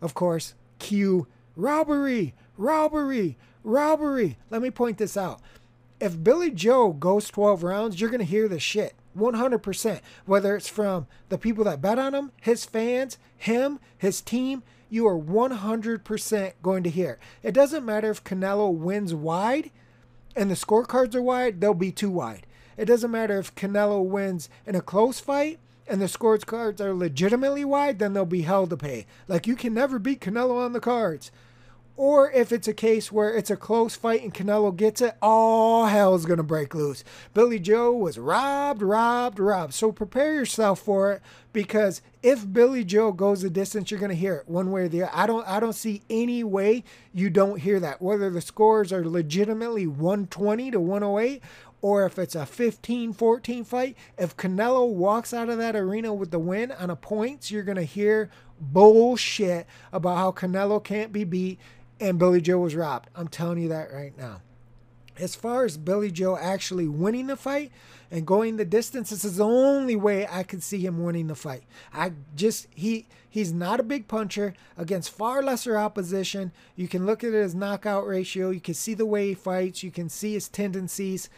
Of 0.00 0.14
course, 0.14 0.54
cue 0.78 1.28
Robbery! 1.60 2.32
Robbery! 2.56 3.36
Robbery! 3.62 4.38
Let 4.48 4.62
me 4.62 4.70
point 4.70 4.96
this 4.96 5.14
out. 5.14 5.42
If 6.00 6.24
Billy 6.24 6.50
Joe 6.50 6.94
goes 6.94 7.28
12 7.28 7.62
rounds, 7.62 8.00
you're 8.00 8.08
going 8.08 8.20
to 8.20 8.24
hear 8.24 8.48
the 8.48 8.58
shit. 8.58 8.94
100%. 9.14 10.00
Whether 10.24 10.56
it's 10.56 10.68
from 10.68 11.06
the 11.28 11.36
people 11.36 11.64
that 11.64 11.82
bet 11.82 11.98
on 11.98 12.14
him, 12.14 12.32
his 12.40 12.64
fans, 12.64 13.18
him, 13.36 13.78
his 13.98 14.22
team, 14.22 14.62
you 14.88 15.06
are 15.06 15.18
100% 15.18 16.52
going 16.62 16.82
to 16.82 16.88
hear. 16.88 17.18
It 17.42 17.52
doesn't 17.52 17.84
matter 17.84 18.10
if 18.10 18.24
Canelo 18.24 18.72
wins 18.72 19.12
wide 19.12 19.70
and 20.34 20.50
the 20.50 20.54
scorecards 20.54 21.14
are 21.14 21.20
wide, 21.20 21.60
they'll 21.60 21.74
be 21.74 21.92
too 21.92 22.10
wide. 22.10 22.46
It 22.78 22.86
doesn't 22.86 23.10
matter 23.10 23.38
if 23.38 23.54
Canelo 23.54 24.02
wins 24.02 24.48
in 24.64 24.74
a 24.74 24.80
close 24.80 25.20
fight 25.20 25.58
and 25.86 26.00
the 26.00 26.06
scorecards 26.06 26.80
are 26.80 26.94
legitimately 26.94 27.66
wide, 27.66 27.98
then 27.98 28.14
they'll 28.14 28.24
be 28.24 28.42
hell 28.42 28.66
to 28.66 28.76
pay. 28.78 29.04
Like 29.28 29.46
you 29.46 29.56
can 29.56 29.74
never 29.74 29.98
beat 29.98 30.20
Canelo 30.20 30.64
on 30.64 30.72
the 30.72 30.80
cards 30.80 31.30
or 32.00 32.30
if 32.30 32.50
it's 32.50 32.66
a 32.66 32.72
case 32.72 33.12
where 33.12 33.36
it's 33.36 33.50
a 33.50 33.56
close 33.58 33.94
fight 33.94 34.22
and 34.22 34.32
Canelo 34.32 34.74
gets 34.74 35.02
it, 35.02 35.18
all 35.20 35.84
hell's 35.84 36.24
gonna 36.24 36.42
break 36.42 36.74
loose. 36.74 37.04
Billy 37.34 37.58
Joe 37.58 37.92
was 37.92 38.18
robbed, 38.18 38.80
robbed, 38.80 39.38
robbed. 39.38 39.74
So 39.74 39.92
prepare 39.92 40.32
yourself 40.32 40.80
for 40.80 41.12
it 41.12 41.20
because 41.52 42.00
if 42.22 42.50
Billy 42.50 42.84
Joe 42.84 43.12
goes 43.12 43.42
the 43.42 43.50
distance, 43.50 43.90
you're 43.90 44.00
gonna 44.00 44.14
hear 44.14 44.36
it 44.36 44.48
one 44.48 44.72
way 44.72 44.84
or 44.84 44.88
the 44.88 45.02
other. 45.02 45.12
I 45.12 45.26
don't 45.26 45.46
I 45.46 45.60
don't 45.60 45.74
see 45.74 46.00
any 46.08 46.42
way 46.42 46.84
you 47.12 47.28
don't 47.28 47.60
hear 47.60 47.78
that. 47.80 48.00
Whether 48.00 48.30
the 48.30 48.40
scores 48.40 48.94
are 48.94 49.06
legitimately 49.06 49.86
120 49.86 50.70
to 50.70 50.80
108 50.80 51.42
or 51.82 52.06
if 52.06 52.18
it's 52.18 52.34
a 52.34 52.46
15 52.46 53.12
14 53.12 53.64
fight, 53.64 53.94
if 54.16 54.34
Canelo 54.38 54.88
walks 54.90 55.34
out 55.34 55.50
of 55.50 55.58
that 55.58 55.76
arena 55.76 56.14
with 56.14 56.30
the 56.30 56.38
win 56.38 56.72
on 56.72 56.88
a 56.88 56.96
points, 56.96 57.50
you're 57.50 57.62
going 57.62 57.76
to 57.76 57.84
hear 57.84 58.30
bullshit 58.60 59.66
about 59.92 60.16
how 60.16 60.32
Canelo 60.32 60.82
can't 60.82 61.12
be 61.12 61.24
beat 61.24 61.58
and 62.00 62.18
Billy 62.18 62.40
Joe 62.40 62.58
was 62.58 62.74
robbed. 62.74 63.08
I'm 63.14 63.28
telling 63.28 63.58
you 63.58 63.68
that 63.68 63.92
right 63.92 64.16
now. 64.16 64.40
As 65.18 65.34
far 65.34 65.64
as 65.64 65.76
Billy 65.76 66.10
Joe 66.10 66.36
actually 66.36 66.88
winning 66.88 67.26
the 67.26 67.36
fight 67.36 67.70
and 68.10 68.26
going 68.26 68.56
the 68.56 68.64
distance, 68.64 69.10
this 69.10 69.24
is 69.24 69.36
the 69.36 69.44
only 69.44 69.94
way 69.94 70.26
I 70.26 70.42
could 70.42 70.62
see 70.62 70.84
him 70.84 71.04
winning 71.04 71.26
the 71.26 71.34
fight. 71.34 71.64
I 71.92 72.12
just 72.34 72.68
he 72.74 73.06
he's 73.28 73.52
not 73.52 73.80
a 73.80 73.84
big 73.84 74.08
puncher 74.08 74.54
against 74.78 75.10
far 75.10 75.42
lesser 75.42 75.76
opposition. 75.76 76.52
You 76.74 76.88
can 76.88 77.04
look 77.04 77.22
at 77.22 77.34
his 77.34 77.54
knockout 77.54 78.06
ratio, 78.06 78.48
you 78.48 78.60
can 78.60 78.74
see 78.74 78.94
the 78.94 79.04
way 79.04 79.28
he 79.28 79.34
fights, 79.34 79.82
you 79.82 79.90
can 79.90 80.08
see 80.08 80.32
his 80.32 80.48
tendencies. 80.48 81.28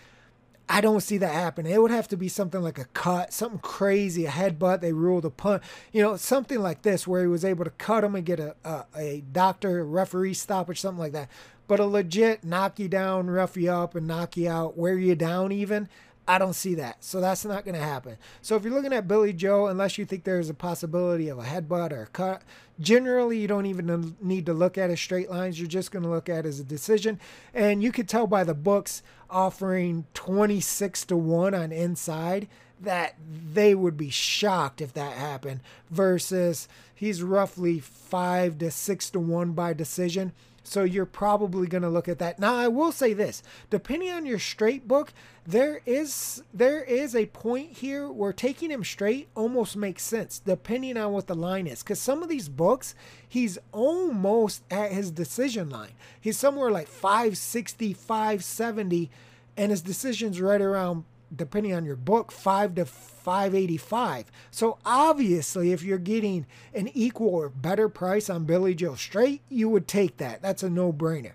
I 0.69 0.81
don't 0.81 1.01
see 1.01 1.19
that 1.19 1.35
happening. 1.35 1.73
It 1.73 1.83
would 1.83 1.91
have 1.91 2.09
to 2.09 2.17
be 2.17 2.29
something 2.29 2.63
like 2.63 2.79
a 2.79 2.87
cut, 2.87 3.33
something 3.33 3.59
crazy, 3.59 4.27
a 4.27 4.31
headbutt. 4.31 4.81
They 4.81 4.93
ruled 4.93 5.25
a 5.25 5.31
punt, 5.31 5.63
you 5.93 6.03
know, 6.03 6.17
something 6.17 6.61
like 6.61 6.83
this 6.83 7.07
where 7.07 7.23
he 7.23 7.29
was 7.29 7.45
able 7.45 7.65
to 7.65 7.71
cut 7.71 8.05
him 8.05 8.15
and 8.15 8.25
get 8.25 8.41
a, 8.41 8.55
a, 8.65 8.85
a 8.97 9.21
doctor, 9.33 9.85
referee 9.85 10.35
stoppage, 10.35 10.81
something 10.81 11.01
like 11.01 11.13
that. 11.13 11.29
But 11.69 11.81
a 11.81 11.85
legit 11.85 12.45
knock 12.45 12.79
you 12.79 12.89
down, 12.89 13.29
rough 13.29 13.57
you 13.57 13.71
up, 13.71 13.95
and 13.95 14.07
knock 14.07 14.37
you 14.37 14.49
out, 14.49 14.77
wear 14.77 14.97
you 14.97 15.15
down 15.15 15.53
even. 15.53 15.89
I 16.27 16.39
don't 16.39 16.55
see 16.55 16.75
that. 16.77 17.03
So 17.03 17.21
that's 17.21 17.45
not 17.45 17.65
going 17.65 17.75
to 17.75 17.81
happen. 17.81 18.17
So 18.43 18.55
if 18.55 18.63
you're 18.63 18.73
looking 18.73 18.93
at 18.93 19.09
Billy 19.09 19.33
Joe, 19.33 19.67
unless 19.67 19.99
you 19.99 20.05
think 20.05 20.23
there's 20.23 20.49
a 20.49 20.55
possibility 20.55 21.29
of 21.29 21.39
a 21.39 21.43
headbutt 21.43 21.93
or 21.93 22.03
a 22.03 22.07
cut, 22.07 22.43
generally 22.79 23.39
you 23.39 23.49
don't 23.49 23.67
even 23.67 24.17
need 24.21 24.47
to 24.47 24.53
look 24.53 24.79
at 24.79 24.91
his 24.91 25.01
straight 25.01 25.31
lines. 25.31 25.59
You're 25.59 25.69
just 25.69 25.91
going 25.91 26.05
to 26.05 26.09
look 26.09 26.29
at 26.29 26.47
as 26.47 26.61
a 26.61 26.65
decision. 26.65 27.19
And 27.53 27.83
you 27.83 27.91
could 27.91 28.09
tell 28.09 28.29
by 28.29 28.45
the 28.45 28.55
books 28.55 29.03
offering 29.29 30.07
26 30.15 31.07
to 31.07 31.17
1 31.17 31.55
on 31.55 31.73
inside 31.73 32.49
that 32.81 33.17
they 33.53 33.75
would 33.75 33.97
be 33.97 34.11
shocked 34.11 34.81
if 34.81 34.93
that 34.93 35.13
happened 35.13 35.61
versus 35.91 36.69
he's 36.95 37.23
roughly 37.23 37.79
5 37.81 38.59
to 38.59 38.71
6 38.71 39.11
to 39.11 39.21
1 39.21 39.53
by 39.53 39.73
decision. 39.73 40.33
So 40.65 40.85
you're 40.85 41.07
probably 41.07 41.67
going 41.67 41.83
to 41.83 41.89
look 41.89 42.09
at 42.09 42.19
that. 42.21 42.39
Now 42.39 42.55
I 42.55 42.69
will 42.69 42.93
say 42.93 43.13
this, 43.13 43.43
depending 43.71 44.11
on 44.11 44.27
your 44.27 44.39
straight 44.39 44.87
book, 44.87 45.13
there 45.47 45.81
is 45.87 46.43
there 46.55 46.85
is 46.85 47.17
a 47.17 47.27
point 47.27 47.79
here 47.79 48.09
where 48.09 48.33
taking 48.33 48.71
him 48.71 48.85
straight 48.85 49.29
almost 49.35 49.77
makes 49.77 50.05
sense 50.05 50.39
depending 50.39 50.97
on 50.97 51.13
what 51.13 51.27
the 51.27 51.35
line 51.35 51.67
is 51.67 51.83
cuz 51.83 51.99
some 51.99 52.23
of 52.23 52.29
these 52.29 52.49
books 52.49 52.95
he's 53.29 53.59
almost 53.73 54.63
at 54.71 54.93
his 54.93 55.11
decision 55.11 55.69
line. 55.69 55.95
He's 56.21 56.39
somewhere 56.39 56.71
like 56.71 56.87
560, 56.87 57.93
570 57.93 59.11
and 59.57 59.71
his 59.71 59.83
decision's 59.83 60.41
right 60.41 60.61
around 60.61 61.05
depending 61.35 61.75
on 61.75 61.85
your 61.85 61.97
book 61.97 62.31
5 62.33 62.75
to 62.77 62.85
585. 62.85 64.31
So 64.51 64.79
obviously 64.85 65.73
if 65.73 65.83
you're 65.83 65.99
getting 65.99 66.47
an 66.75 66.89
equal 66.95 67.35
or 67.35 67.49
better 67.49 67.89
price 67.89 68.29
on 68.29 68.45
Billy 68.45 68.75
Joe 68.75 68.95
straight, 68.95 69.43
you 69.49 69.69
would 69.69 69.89
take 69.89 70.19
that. 70.19 70.43
That's 70.43 70.63
a 70.63 70.71
no-brainer. 70.71 71.33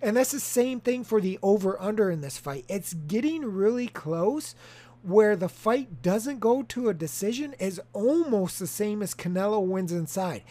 And 0.00 0.16
that's 0.16 0.32
the 0.32 0.40
same 0.40 0.80
thing 0.80 1.04
for 1.04 1.20
the 1.20 1.38
over 1.42 1.80
under 1.80 2.10
in 2.10 2.20
this 2.20 2.38
fight. 2.38 2.64
It's 2.68 2.94
getting 2.94 3.44
really 3.44 3.86
close 3.86 4.54
where 5.02 5.36
the 5.36 5.48
fight 5.48 6.02
doesn't 6.02 6.40
go 6.40 6.62
to 6.62 6.88
a 6.88 6.94
decision 6.94 7.54
is 7.58 7.80
almost 7.92 8.58
the 8.58 8.66
same 8.66 9.02
as 9.02 9.14
Canelo 9.14 9.64
wins 9.64 9.92
inside 9.92 10.42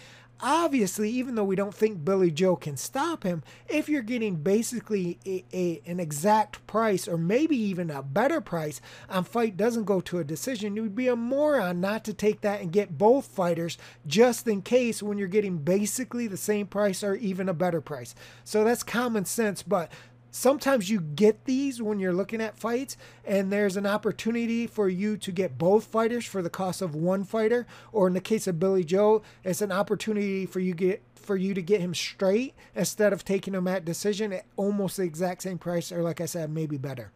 obviously, 0.41 1.09
even 1.09 1.35
though 1.35 1.43
we 1.43 1.55
don't 1.55 1.73
think 1.73 2.03
Billy 2.03 2.31
Joe 2.31 2.55
can 2.55 2.77
stop 2.77 3.23
him, 3.23 3.43
if 3.67 3.87
you're 3.87 4.01
getting 4.01 4.37
basically 4.37 5.19
a, 5.25 5.43
a, 5.53 5.81
an 5.85 5.99
exact 5.99 6.65
price 6.67 7.07
or 7.07 7.17
maybe 7.17 7.55
even 7.55 7.89
a 7.89 8.01
better 8.01 8.41
price 8.41 8.81
on 9.09 9.23
fight 9.23 9.57
doesn't 9.57 9.85
go 9.85 10.01
to 10.01 10.19
a 10.19 10.23
decision, 10.23 10.75
you 10.75 10.81
would 10.81 10.95
be 10.95 11.07
a 11.07 11.15
moron 11.15 11.79
not 11.79 12.03
to 12.05 12.13
take 12.13 12.41
that 12.41 12.61
and 12.61 12.71
get 12.71 12.97
both 12.97 13.25
fighters 13.25 13.77
just 14.07 14.47
in 14.47 14.61
case 14.61 15.03
when 15.03 15.17
you're 15.17 15.27
getting 15.27 15.57
basically 15.57 16.27
the 16.27 16.37
same 16.37 16.67
price 16.67 17.03
or 17.03 17.15
even 17.15 17.49
a 17.49 17.53
better 17.53 17.81
price. 17.81 18.15
So 18.43 18.63
that's 18.63 18.83
common 18.83 19.25
sense, 19.25 19.63
but 19.63 19.91
sometimes 20.31 20.89
you 20.89 21.01
get 21.01 21.43
these 21.45 21.81
when 21.81 21.99
you're 21.99 22.13
looking 22.13 22.41
at 22.41 22.57
fights 22.57 22.95
and 23.25 23.51
there's 23.51 23.75
an 23.75 23.85
opportunity 23.85 24.65
for 24.65 24.87
you 24.87 25.17
to 25.17 25.31
get 25.31 25.57
both 25.57 25.83
fighters 25.83 26.25
for 26.25 26.41
the 26.41 26.49
cost 26.49 26.81
of 26.81 26.95
one 26.95 27.23
fighter 27.23 27.67
or 27.91 28.07
in 28.07 28.13
the 28.13 28.21
case 28.21 28.47
of 28.47 28.59
Billy 28.59 28.83
Joe 28.83 29.21
it's 29.43 29.61
an 29.61 29.71
opportunity 29.71 30.45
for 30.45 30.61
you 30.61 30.73
get 30.73 31.03
for 31.15 31.35
you 31.35 31.53
to 31.53 31.61
get 31.61 31.81
him 31.81 31.93
straight 31.93 32.55
instead 32.73 33.13
of 33.13 33.23
taking 33.23 33.53
him 33.53 33.67
at 33.67 33.85
decision 33.85 34.33
at 34.33 34.45
almost 34.55 34.97
the 34.97 35.03
exact 35.03 35.43
same 35.43 35.59
price 35.59 35.91
or 35.91 36.01
like 36.01 36.21
I 36.21 36.25
said 36.25 36.49
maybe 36.49 36.77
better. 36.77 37.11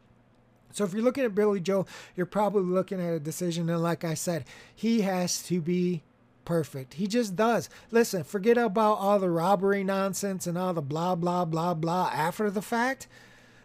So 0.71 0.83
if 0.83 0.93
you're 0.93 1.01
looking 1.01 1.23
at 1.23 1.33
Billy 1.33 1.61
Joe 1.61 1.85
you're 2.15 2.25
probably 2.25 2.63
looking 2.63 2.99
at 2.99 3.13
a 3.13 3.19
decision 3.19 3.69
and 3.69 3.81
like 3.81 4.03
I 4.03 4.13
said 4.13 4.43
he 4.75 5.01
has 5.01 5.41
to 5.43 5.61
be 5.61 6.03
perfect. 6.45 6.95
He 6.95 7.07
just 7.07 7.35
does. 7.35 7.69
Listen, 7.91 8.23
forget 8.23 8.57
about 8.57 8.99
all 8.99 9.19
the 9.19 9.29
robbery 9.29 9.83
nonsense 9.83 10.47
and 10.47 10.57
all 10.57 10.73
the 10.73 10.81
blah, 10.81 11.15
blah, 11.15 11.45
blah, 11.45 11.73
blah 11.73 12.11
after 12.13 12.49
the 12.49 12.61
fact. 12.61 13.07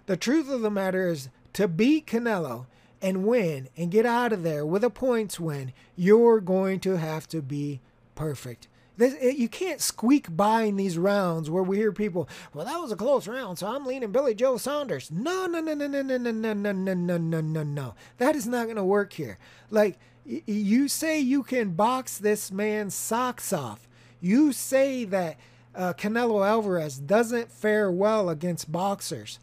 The 0.07 0.17
truth 0.17 0.51
of 0.51 0.63
the 0.63 0.71
matter 0.71 1.09
is 1.09 1.29
to 1.53 1.69
beat 1.69 2.07
Canelo 2.07 2.67
and 3.03 3.25
win 3.25 3.69
and 3.77 3.91
get 3.91 4.07
out 4.07 4.33
of 4.33 4.43
there 4.43 4.67
with 4.67 4.85
a 4.85 4.91
points 4.91 5.39
win, 5.39 5.73
you're 5.97 6.41
going 6.41 6.81
to 6.81 6.97
have 6.97 7.29
to 7.29 7.41
be 7.43 7.81
perfect. 8.15 8.69
This, 8.97 9.15
it, 9.15 9.37
you 9.37 9.49
can't 9.49 9.81
squeak 9.81 10.37
by 10.37 10.65
in 10.65 10.77
these 10.77 10.99
rounds 10.99 11.49
where 11.49 11.63
we 11.63 11.79
hear 11.79 11.93
people, 11.93 12.29
well, 12.53 12.67
that 12.67 12.77
was 12.79 12.93
a 12.93 12.97
close 12.97 13.27
round, 13.27 13.59
so 13.59 13.67
I'm 13.67 13.87
leaning 13.87 14.13
Billy 14.13 14.35
Joe 14.35 14.59
Saunders. 14.59 15.11
No, 15.11 15.47
no, 15.47 15.61
no, 15.61 15.73
no, 15.73 15.87
no, 15.87 16.03
no, 16.03 16.19
no, 16.19 16.33
no, 16.33 16.53
no, 16.53 16.73
no, 16.73 16.95
no, 16.95 17.17
no, 17.17 17.41
no, 17.41 17.63
no. 17.63 17.95
That 18.19 18.37
is 18.37 18.47
not 18.47 18.65
going 18.65 18.77
to 18.77 18.85
work 18.85 19.15
here. 19.15 19.39
Like, 19.71 19.99
you 20.25 20.89
say 20.89 21.19
you 21.19 21.43
can 21.43 21.71
box 21.73 22.19
this 22.19 22.53
man's 22.53 22.95
socks 22.95 23.53
off. 23.53 23.89
You 24.21 24.53
say 24.53 25.05
that 25.07 25.37
uh, 25.75 25.93
Canelo 25.95 26.47
Alvarez 26.47 26.99
doesn't 26.99 27.51
fare 27.51 27.91
well 27.91 28.29
against 28.29 28.71
boxers. 28.71 29.39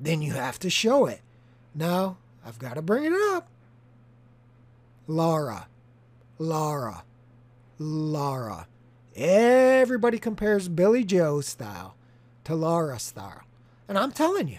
Then 0.00 0.22
you 0.22 0.32
have 0.32 0.58
to 0.60 0.70
show 0.70 1.06
it. 1.06 1.20
Now, 1.74 2.16
I've 2.44 2.58
got 2.58 2.74
to 2.74 2.82
bring 2.82 3.04
it 3.04 3.12
up. 3.12 3.48
Lara. 5.06 5.66
Lara. 6.38 7.04
Lara. 7.78 8.66
Everybody 9.16 10.18
compares 10.18 10.68
Billy 10.68 11.04
Joe's 11.04 11.46
style 11.46 11.94
to 12.44 12.54
Lara 12.54 12.98
style. 12.98 13.42
And 13.88 13.98
I'm 13.98 14.12
telling 14.12 14.48
you, 14.48 14.58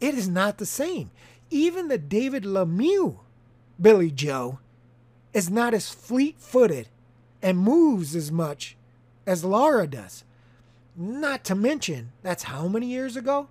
it 0.00 0.14
is 0.14 0.28
not 0.28 0.58
the 0.58 0.66
same. 0.66 1.10
Even 1.50 1.88
the 1.88 1.98
David 1.98 2.44
Lemieux 2.44 3.18
Billy 3.80 4.10
Joe 4.10 4.58
is 5.32 5.50
not 5.50 5.74
as 5.74 5.90
fleet 5.90 6.36
footed 6.38 6.88
and 7.42 7.58
moves 7.58 8.14
as 8.14 8.30
much 8.30 8.76
as 9.26 9.44
Lara 9.44 9.86
does. 9.86 10.24
Not 10.96 11.44
to 11.44 11.54
mention, 11.54 12.12
that's 12.22 12.44
how 12.44 12.68
many 12.68 12.86
years 12.86 13.16
ago? 13.16 13.48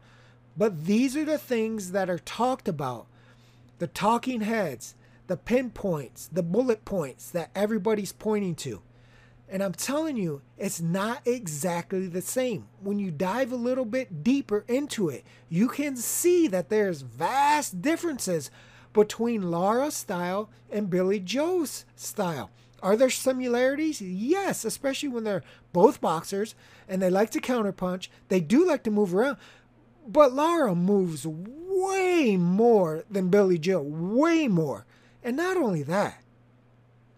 But 0.58 0.86
these 0.86 1.16
are 1.16 1.26
the 1.26 1.38
things 1.38 1.92
that 1.92 2.10
are 2.10 2.20
talked 2.20 2.68
about 2.68 3.08
the 3.80 3.88
talking 3.88 4.42
heads, 4.42 4.94
the 5.28 5.38
pinpoints, 5.38 6.28
the 6.28 6.44
bullet 6.44 6.84
points 6.84 7.32
that 7.32 7.50
everybody's 7.56 8.12
pointing 8.12 8.56
to. 8.56 8.82
And 9.48 9.64
I'm 9.64 9.74
telling 9.74 10.18
you, 10.18 10.42
it's 10.58 10.82
not 10.82 11.26
exactly 11.26 12.08
the 12.08 12.22
same. 12.22 12.68
When 12.82 13.00
you 13.00 13.10
dive 13.10 13.52
a 13.52 13.56
little 13.56 13.86
bit 13.86 14.24
deeper 14.24 14.66
into 14.68 15.10
it, 15.10 15.24
you 15.48 15.70
can 15.70 15.96
see 15.96 16.48
that 16.50 16.70
there's 16.70 17.02
vast 17.02 17.82
differences 17.82 18.52
between 18.94 19.52
Lara's 19.52 19.96
style 19.96 20.50
and 20.72 20.90
Billy 20.90 21.20
Joe's 21.20 21.86
style. 21.96 22.50
Are 22.82 22.96
there 22.96 23.10
similarities? 23.10 24.02
Yes, 24.02 24.64
especially 24.64 25.10
when 25.10 25.24
they're 25.24 25.44
both 25.74 26.02
boxers 26.02 26.56
and 26.88 27.02
they 27.02 27.10
like 27.10 27.30
to 27.32 27.42
counterpunch. 27.42 28.08
They 28.30 28.40
do 28.40 28.66
like 28.66 28.84
to 28.84 28.92
move 28.92 29.14
around. 29.14 29.38
But 30.08 30.34
Lara 30.34 30.74
moves 30.76 31.28
way 31.28 32.38
more 32.38 33.04
than 33.10 33.30
Billy 33.30 33.58
Joe, 33.60 33.82
way 33.82 34.48
more. 34.48 34.86
And 35.24 35.36
not 35.36 35.58
only 35.58 35.84
that, 35.84 36.24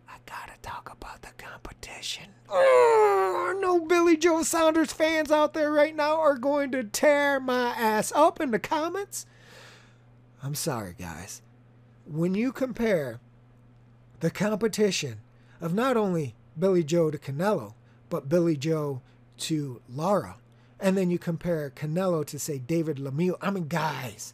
I 0.09 0.15
gotta 0.25 0.59
talk 0.61 0.91
about 0.91 1.21
the 1.21 1.29
competition. 1.37 2.25
Oh, 2.49 3.57
no 3.61 3.85
Billy 3.85 4.17
Joe 4.17 4.43
Saunders 4.43 4.91
fans 4.91 5.31
out 5.31 5.53
there 5.53 5.71
right 5.71 5.95
now 5.95 6.19
are 6.19 6.37
going 6.37 6.71
to 6.71 6.83
tear 6.83 7.39
my 7.39 7.69
ass 7.69 8.11
up 8.13 8.41
in 8.41 8.51
the 8.51 8.59
comments. 8.59 9.25
I'm 10.43 10.55
sorry, 10.55 10.95
guys 10.97 11.43
when 12.05 12.35
you 12.35 12.51
compare 12.51 13.19
the 14.19 14.31
competition 14.31 15.21
of 15.59 15.73
not 15.73 15.97
only 15.97 16.35
Billy 16.57 16.83
Joe 16.83 17.11
to 17.11 17.17
Canelo, 17.17 17.73
but 18.09 18.29
Billy 18.29 18.57
Joe 18.57 19.01
to 19.39 19.81
Lara, 19.89 20.37
and 20.79 20.97
then 20.97 21.09
you 21.09 21.19
compare 21.19 21.69
Canelo 21.69 22.25
to 22.25 22.39
say 22.39 22.57
David 22.57 22.97
Lemieux. 22.97 23.35
I 23.41 23.51
mean, 23.51 23.67
guys, 23.67 24.33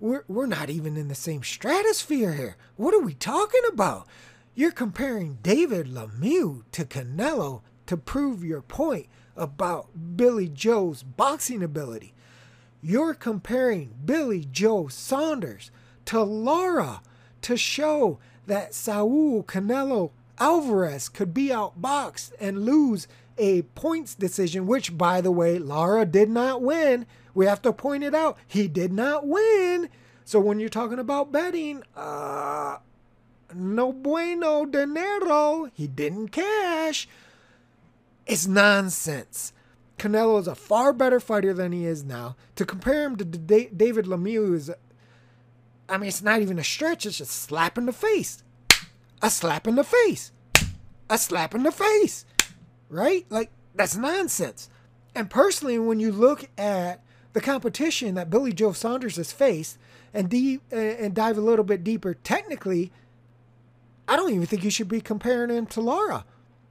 we're 0.00 0.24
we're 0.28 0.46
not 0.46 0.70
even 0.70 0.96
in 0.96 1.08
the 1.08 1.14
same 1.14 1.42
stratosphere 1.42 2.34
here. 2.34 2.56
What 2.76 2.94
are 2.94 3.00
we 3.00 3.14
talking 3.14 3.62
about? 3.72 4.06
You're 4.54 4.72
comparing 4.72 5.38
David 5.42 5.86
Lemieux 5.86 6.64
to 6.72 6.84
Canelo 6.84 7.62
to 7.86 7.96
prove 7.96 8.44
your 8.44 8.62
point 8.62 9.06
about 9.36 10.16
Billy 10.16 10.48
Joe's 10.48 11.02
boxing 11.02 11.62
ability. 11.62 12.14
You're 12.82 13.14
comparing 13.14 13.94
Billy 14.04 14.46
Joe 14.50 14.88
Saunders 14.88 15.70
to 16.06 16.22
Lara 16.22 17.02
to 17.42 17.56
show 17.56 18.18
that 18.46 18.74
Saul 18.74 19.42
Canelo 19.42 20.10
Alvarez 20.38 21.08
could 21.08 21.32
be 21.32 21.48
outboxed 21.48 22.32
and 22.40 22.64
lose 22.64 23.08
a 23.38 23.62
points 23.62 24.14
decision, 24.14 24.66
which, 24.66 24.96
by 24.96 25.20
the 25.20 25.30
way, 25.30 25.58
Lara 25.58 26.06
did 26.06 26.30
not 26.30 26.62
win. 26.62 27.06
We 27.34 27.46
have 27.46 27.62
to 27.62 27.72
point 27.72 28.04
it 28.04 28.14
out. 28.14 28.38
He 28.46 28.66
did 28.68 28.92
not 28.92 29.26
win. 29.26 29.90
So 30.24 30.40
when 30.40 30.58
you're 30.58 30.68
talking 30.68 30.98
about 30.98 31.32
betting, 31.32 31.82
uh, 31.94 32.78
no 33.54 33.92
bueno 33.92 34.64
dinero. 34.64 35.70
He 35.74 35.86
didn't 35.86 36.28
cash. 36.28 37.08
It's 38.26 38.46
nonsense. 38.46 39.52
Canelo 39.98 40.40
is 40.40 40.48
a 40.48 40.54
far 40.54 40.92
better 40.92 41.20
fighter 41.20 41.54
than 41.54 41.72
he 41.72 41.86
is 41.86 42.04
now. 42.04 42.36
To 42.56 42.66
compare 42.66 43.04
him 43.04 43.16
to 43.16 43.24
D- 43.24 43.70
David 43.74 44.06
Lemieux 44.06 44.54
is, 44.54 44.70
I 45.88 45.98
mean, 45.98 46.08
it's 46.08 46.22
not 46.22 46.42
even 46.42 46.58
a 46.58 46.64
stretch. 46.64 47.06
It's 47.06 47.18
just 47.18 47.30
a 47.30 47.34
slap 47.34 47.78
in 47.78 47.86
the 47.86 47.92
face. 47.92 48.42
A 49.22 49.30
slap 49.30 49.66
in 49.66 49.76
the 49.76 49.84
face. 49.84 50.32
A 51.08 51.18
slap 51.18 51.54
in 51.54 51.62
the 51.62 51.72
face. 51.72 52.24
Right? 52.88 53.26
Like, 53.30 53.50
that's 53.74 53.96
nonsense. 53.96 54.68
And 55.14 55.30
personally, 55.30 55.78
when 55.78 56.00
you 56.00 56.12
look 56.12 56.48
at 56.58 57.02
the 57.32 57.40
competition 57.40 58.14
that 58.14 58.30
Billy 58.30 58.52
Joe 58.52 58.72
Saunders 58.72 59.16
has 59.16 59.32
faced 59.32 59.78
and, 60.12 60.28
deep, 60.28 60.62
uh, 60.72 60.76
and 60.76 61.14
dive 61.14 61.38
a 61.38 61.42
little 61.42 61.64
bit 61.64 61.84
deeper, 61.84 62.14
technically, 62.14 62.92
I 64.08 64.16
don't 64.16 64.32
even 64.32 64.46
think 64.46 64.64
you 64.64 64.70
should 64.70 64.88
be 64.88 65.00
comparing 65.00 65.50
him 65.50 65.66
to 65.66 65.80
Lara. 65.80 66.24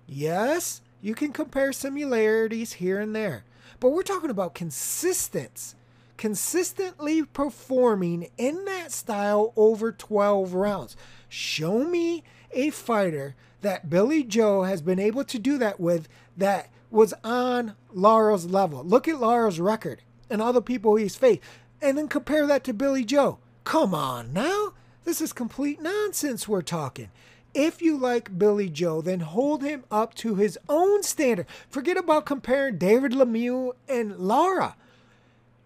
Yes, 0.08 0.82
you 1.02 1.16
can 1.16 1.32
compare 1.32 1.74
similarities 1.74 2.74
here 2.74 3.00
and 3.00 3.16
there, 3.16 3.44
but 3.80 3.90
we're 3.90 4.04
talking 4.04 4.30
about 4.30 4.56
consistency. 4.56 5.76
Consistently 6.18 7.24
performing 7.24 8.30
in 8.38 8.66
that 8.66 8.92
style 8.92 9.54
over 9.56 9.92
12 9.92 10.54
rounds. 10.54 10.96
Show 11.28 11.84
me 11.84 12.24
a 12.52 12.70
fighter 12.70 13.36
that 13.62 13.90
Billy 13.90 14.24
Joe 14.24 14.64
has 14.64 14.82
been 14.82 15.00
able 15.00 15.24
to 15.26 15.40
do 15.40 15.58
that 15.58 15.80
with 15.80 16.08
that 16.38 16.70
was 16.92 17.14
on 17.24 17.76
Lara's 17.92 18.46
level. 18.46 18.84
Look 18.84 19.08
at 19.08 19.20
Lara's 19.20 19.60
record 19.60 20.02
and 20.30 20.42
all 20.42 20.54
the 20.54 20.62
people 20.62 20.96
he's 20.96 21.16
faced, 21.16 21.42
and 21.82 21.98
then 21.98 22.08
compare 22.08 22.48
that 22.48 22.64
to 22.64 22.74
Billy 22.74 23.04
Joe. 23.04 23.40
Come 23.64 23.94
on 23.94 24.32
now. 24.32 24.74
This 25.04 25.22
is 25.22 25.34
complete 25.34 25.82
nonsense 25.82 26.48
we're 26.48 26.62
talking. 26.62 27.10
If 27.54 27.82
you 27.82 27.98
like 27.98 28.38
Billy 28.38 28.70
Joe, 28.70 29.02
then 29.02 29.22
hold 29.22 29.64
him 29.64 29.84
up 29.90 30.14
to 30.16 30.36
his 30.36 30.58
own 30.68 31.04
standard. 31.04 31.46
Forget 31.70 31.96
about 31.96 32.26
comparing 32.26 32.78
David 32.78 33.12
Lemieux 33.12 33.74
and 33.88 34.18
Lara. 34.18 34.76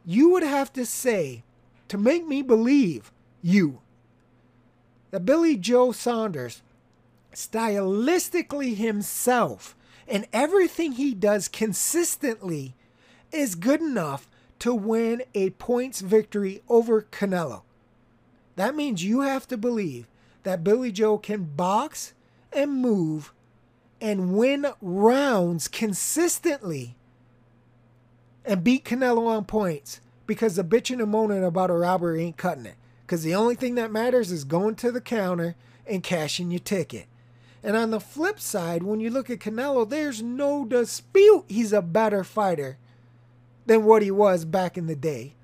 You 0.06 0.30
would 0.32 0.44
have 0.44 0.72
to 0.74 0.86
say, 0.86 1.44
to 1.88 1.98
make 1.98 2.26
me 2.26 2.42
believe 2.42 3.12
you, 3.42 3.82
that 5.12 5.26
Billy 5.26 5.56
Joe 5.56 5.92
Saunders, 5.92 6.62
stylistically 7.34 8.76
himself, 8.76 9.76
and 10.08 10.28
everything 10.34 10.94
he 10.94 11.14
does 11.14 11.48
consistently, 11.48 12.76
is 13.32 13.56
good 13.56 13.82
enough 13.82 14.28
to 14.60 14.74
win 14.74 15.24
a 15.34 15.52
points 15.52 16.02
victory 16.02 16.62
over 16.68 17.02
Canelo. 17.02 17.62
That 18.56 18.76
means 18.76 19.04
you 19.04 19.22
have 19.22 19.48
to 19.48 19.58
believe 19.58 20.08
that 20.44 20.64
Billy 20.64 20.92
Joe 20.92 21.18
can 21.18 21.44
box 21.44 22.14
and 22.52 22.82
move 22.82 23.34
and 24.02 24.36
win 24.36 24.68
rounds 24.82 25.68
consistently 25.68 26.96
and 28.50 28.64
beat 28.64 28.84
Canelo 28.84 29.28
on 29.28 29.46
points 29.46 30.02
because 30.26 30.56
the 30.56 30.64
bitching 30.64 31.02
and 31.02 31.12
moaning 31.12 31.44
about 31.44 31.70
a 31.70 31.74
robbery 31.74 32.24
ain't 32.24 32.38
cutting 32.38 32.66
it. 32.66 32.76
Because 33.06 33.24
the 33.24 33.36
only 33.36 33.56
thing 33.56 33.76
that 33.76 33.92
matters 33.92 34.32
is 34.32 34.44
going 34.44 34.76
to 34.76 34.92
the 34.92 35.02
counter 35.02 35.56
and 35.88 36.04
cashing 36.04 36.52
your 36.52 36.60
ticket. 36.60 37.08
And 37.64 37.76
on 37.76 37.92
the 37.92 38.00
flip 38.00 38.40
side, 38.40 38.84
when 38.84 39.00
you 39.00 39.10
look 39.10 39.30
at 39.30 39.40
Canelo, 39.40 39.88
there's 39.88 40.22
no 40.22 40.66
dispute 40.66 41.46
he's 41.48 41.74
a 41.74 41.82
better 41.82 42.24
fighter 42.24 42.78
than 43.66 43.86
what 43.86 44.02
he 44.02 44.12
was 44.12 44.46
back 44.46 44.78
in 44.78 44.88
the 44.88 44.96
day. 44.96 45.36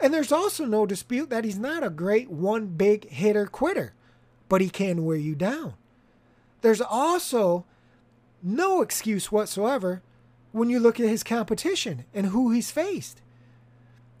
And 0.00 0.14
there's 0.14 0.32
also 0.32 0.64
no 0.64 0.86
dispute 0.86 1.30
that 1.30 1.44
he's 1.44 1.58
not 1.58 1.82
a 1.82 1.90
great 1.90 2.30
one 2.30 2.66
big 2.66 3.08
hitter 3.10 3.46
quitter 3.46 3.94
but 4.48 4.60
he 4.60 4.70
can 4.70 5.04
wear 5.04 5.16
you 5.16 5.34
down. 5.34 5.74
There's 6.62 6.80
also 6.80 7.64
no 8.42 8.82
excuse 8.82 9.30
whatsoever 9.30 10.02
when 10.52 10.70
you 10.70 10.80
look 10.80 10.98
at 11.00 11.08
his 11.08 11.22
competition 11.22 12.04
and 12.14 12.26
who 12.26 12.50
he's 12.50 12.70
faced. 12.70 13.20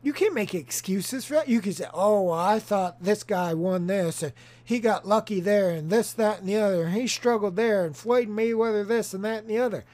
You 0.00 0.12
can't 0.12 0.34
make 0.34 0.54
excuses 0.54 1.24
for 1.24 1.34
that. 1.34 1.48
You 1.48 1.60
can 1.60 1.72
say, 1.72 1.86
oh, 1.92 2.30
I 2.30 2.60
thought 2.60 3.02
this 3.02 3.24
guy 3.24 3.52
won 3.54 3.88
this 3.88 4.22
and 4.22 4.32
he 4.64 4.78
got 4.78 5.08
lucky 5.08 5.40
there 5.40 5.70
and 5.70 5.90
this, 5.90 6.12
that, 6.12 6.40
and 6.40 6.48
the 6.48 6.56
other. 6.56 6.84
And 6.84 6.94
he 6.94 7.08
struggled 7.08 7.56
there 7.56 7.84
and 7.84 7.96
Floyd 7.96 8.28
Mayweather 8.28 8.86
this 8.86 9.12
and 9.12 9.24
that 9.24 9.42
and 9.42 9.50
the 9.50 9.58
other. 9.58 9.84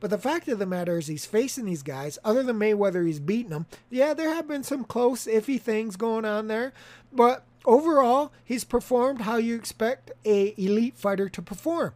But 0.00 0.10
the 0.10 0.18
fact 0.18 0.48
of 0.48 0.58
the 0.58 0.66
matter 0.66 0.98
is, 0.98 1.06
he's 1.06 1.24
facing 1.24 1.64
these 1.64 1.82
guys. 1.82 2.18
Other 2.22 2.42
than 2.42 2.58
Mayweather, 2.58 3.06
he's 3.06 3.20
beaten 3.20 3.52
them. 3.52 3.66
Yeah, 3.88 4.12
there 4.12 4.34
have 4.34 4.46
been 4.46 4.62
some 4.62 4.84
close, 4.84 5.24
iffy 5.24 5.58
things 5.58 5.96
going 5.96 6.26
on 6.26 6.48
there. 6.48 6.74
But 7.10 7.46
Overall, 7.64 8.32
he's 8.44 8.64
performed 8.64 9.22
how 9.22 9.36
you 9.36 9.54
expect 9.56 10.12
a 10.24 10.54
elite 10.62 10.98
fighter 10.98 11.28
to 11.30 11.42
perform 11.42 11.94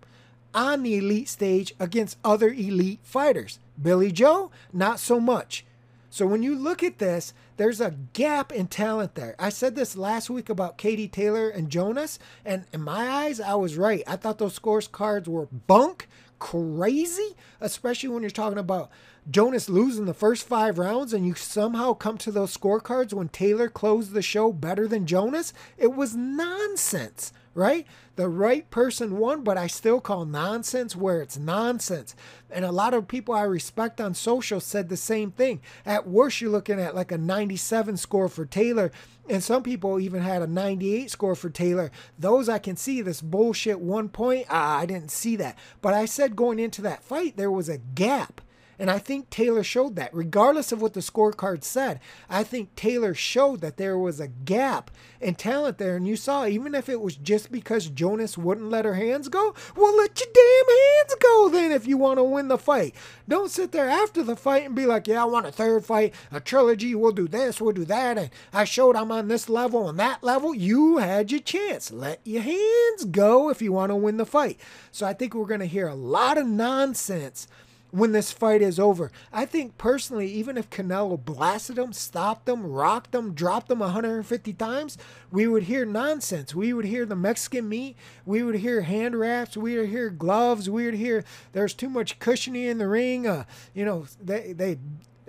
on 0.55 0.83
the 0.83 0.97
elite 0.97 1.29
stage 1.29 1.75
against 1.79 2.19
other 2.25 2.49
elite 2.49 3.01
fighters. 3.03 3.59
Billy 3.81 4.13
Joe, 4.13 4.51
not 4.73 5.01
so 5.01 5.21
much. 5.21 5.65
So 6.11 6.27
when 6.27 6.43
you 6.43 6.55
look 6.55 6.83
at 6.83 6.99
this, 6.99 7.35
there's 7.59 7.81
a 7.81 7.95
gap 8.13 8.51
in 8.51 8.69
talent 8.69 9.15
there. 9.15 9.35
I 9.39 9.51
said 9.51 9.75
this 9.75 9.97
last 9.97 10.31
week 10.31 10.49
about 10.49 10.79
Katie 10.79 11.09
Taylor 11.09 11.49
and 11.49 11.71
Jonas, 11.71 12.19
and 12.45 12.65
in 12.73 12.83
my 12.83 13.09
eyes, 13.09 13.41
I 13.41 13.55
was 13.55 13.77
right. 13.77 14.03
I 14.07 14.17
thought 14.17 14.39
those 14.39 14.59
scorecards 14.59 15.29
were 15.29 15.47
bunk, 15.47 16.09
crazy, 16.39 17.35
especially 17.61 18.09
when 18.09 18.23
you're 18.23 18.31
talking 18.31 18.59
about 18.59 18.91
Jonas 19.31 19.69
losing 19.69 20.07
the 20.07 20.15
first 20.15 20.47
five 20.47 20.79
rounds 20.79 21.13
and 21.13 21.27
you 21.27 21.35
somehow 21.35 21.93
come 21.93 22.17
to 22.19 22.31
those 22.31 22.57
scorecards 22.57 23.13
when 23.13 23.29
Taylor 23.29 23.69
closed 23.69 24.13
the 24.13 24.23
show 24.23 24.53
better 24.53 24.89
than 24.89 25.07
Jonas, 25.07 25.53
it 25.77 25.95
was 25.95 26.17
nonsense, 26.17 27.33
right? 27.59 27.89
The 28.15 28.29
right 28.29 28.71
person 28.71 29.19
won, 29.19 29.43
but 29.43 29.59
I 29.59 29.67
still 29.67 30.01
call 30.01 30.25
nonsense 30.25 30.95
where 30.95 31.21
it's 31.21 31.37
nonsense. 31.37 32.15
And 32.53 32.65
a 32.65 32.71
lot 32.71 32.95
of 32.95 33.09
people 33.09 33.35
I 33.35 33.43
respect 33.43 34.01
on 34.01 34.15
social 34.15 34.61
said 34.61 34.89
the 34.89 34.97
same 34.97 35.33
thing. 35.33 35.61
At 35.85 36.07
worst, 36.07 36.41
you're 36.41 36.53
looking 36.53 36.81
at 36.81 36.95
like 36.95 37.11
a 37.11 37.19
97 37.19 37.97
score 37.97 38.29
for 38.29 38.47
Taylor, 38.47 38.93
and 39.29 39.43
some 39.43 39.65
people 39.65 39.99
even 39.99 40.23
had 40.23 40.41
a 40.41 40.47
98 40.47 41.11
score 41.11 41.35
for 41.35 41.51
Taylor. 41.51 41.91
Those 42.17 42.49
I 42.49 42.61
can 42.61 42.77
see. 42.77 43.03
This 43.03 43.21
bullshit 43.21 43.81
one 43.81 44.09
point, 44.09 44.47
ah, 44.49 44.79
I 44.79 44.87
didn't 44.87 45.11
see 45.11 45.35
that. 45.37 45.59
But 45.83 45.95
I 45.95 46.05
said 46.05 46.37
going 46.37 46.61
into 46.61 46.81
that 46.83 47.03
fight, 47.03 47.37
there 47.37 47.51
was 47.51 47.69
a 47.69 47.79
gap 47.79 48.41
and 48.79 48.91
I 48.91 48.99
think 48.99 49.29
Taylor 49.29 49.65
showed 49.65 49.97
that. 49.97 50.15
Regardless 50.15 50.71
of 50.71 50.81
what 50.81 50.95
the 50.95 51.01
scorecard 51.01 51.65
said, 51.65 51.99
I 52.31 52.45
think 52.45 52.77
Taylor 52.77 53.13
showed 53.13 53.61
that 53.61 53.77
there 53.77 53.99
was 53.99 54.21
a 54.21 54.29
gap 54.29 54.91
in 55.21 55.35
talent 55.35 55.79
there. 55.79 55.97
And 55.97 56.07
you 56.07 56.17
saw, 56.17 56.47
even 56.47 56.75
if 56.75 56.89
it 56.89 57.01
was 57.01 57.17
just 57.17 57.51
because 57.51 57.89
Jonas 57.89 58.39
wouldn't 58.39 58.71
let 58.71 58.85
her 58.85 58.95
hands 58.95 59.29
go, 59.29 59.55
well, 59.75 59.97
let 59.97 60.21
your 60.21 60.29
damn 60.33 60.77
hands 60.77 61.17
go 61.21 61.49
then 61.49 61.73
if 61.73 61.87
you 61.87 61.97
want 61.97 62.19
to 62.19 62.25
win 62.25 62.49
the 62.49 62.59
fight. 62.59 62.95
Don't 63.29 63.51
sit 63.51 63.73
there 63.73 63.89
after 63.89 64.23
the 64.23 64.37
fight 64.37 64.65
and 64.65 64.77
be 64.77 64.87
like, 64.87 65.09
yeah, 65.09 65.23
I 65.23 65.27
want 65.27 65.47
a 65.47 65.53
third 65.53 65.85
fight, 65.85 66.15
a 66.31 66.41
trilogy, 66.41 66.95
we'll 66.95 67.13
do 67.13 67.27
this, 67.27 67.61
we'll 67.61 67.73
do 67.73 67.85
that. 67.87 68.17
And 68.17 68.31
I 68.53 68.65
showed 68.65 68.95
I'm 68.95 69.11
on 69.11 69.29
this 69.29 69.49
level 69.49 69.89
and 69.89 69.99
that 69.99 70.23
level. 70.23 70.55
You 70.55 70.99
had 70.99 71.33
your 71.33 71.41
chance. 71.41 71.91
Let 71.91 72.21
your 72.25 72.43
hands 72.43 73.05
go 73.11 73.51
if 73.51 73.61
you 73.61 73.73
want 73.73 73.91
to 73.91 73.97
win 73.97 74.19
the 74.19 74.27
fight. 74.27 74.59
So 74.93 75.07
I 75.07 75.15
think 75.15 75.35
we're 75.35 75.47
going 75.47 75.61
to 75.61 75.67
hear 75.67 75.89
a 75.89 75.95
lot 75.95 76.39
of 76.39 76.47
nonsense 76.47 77.49
when 77.91 78.13
this 78.13 78.33
fight 78.33 78.63
is 78.63 78.79
over. 78.79 79.11
I 79.33 79.47
think 79.47 79.79
personally, 79.79 80.31
even 80.31 80.57
if 80.57 80.71
Canelo 80.71 81.23
blasted 81.23 81.79
him, 81.79 81.93
stopped 81.93 82.49
him, 82.49 82.67
rocked 82.67 83.15
him, 83.15 83.35
dropped 83.35 83.71
him 83.71 83.79
150 83.79 84.53
times, 84.55 84.99
we 85.31 85.47
would 85.47 85.65
hear 85.65 85.85
nonsense. 85.85 86.55
We 86.55 86.73
would 86.73 86.85
hear 86.85 87.07
the 87.07 87.17
Mexican 87.17 87.69
meat. 87.69 87.97
We 88.27 88.43
would 88.43 88.57
hear 88.57 88.83
hand 88.83 89.19
wraps. 89.19 89.57
We 89.57 89.79
would 89.79 89.89
hear 89.89 90.11
gloves. 90.11 90.69
We 90.69 90.85
would 90.85 90.95
hear 90.95 91.25
there's 91.53 91.75
too 91.75 91.89
much 91.89 92.19
cushioning 92.19 92.65
in 92.65 92.79
the 92.79 92.89
ring. 92.89 93.27
Uh, 93.27 93.45
you 93.75 93.85
know, 93.85 94.07
they 94.23 94.53
they 94.53 94.79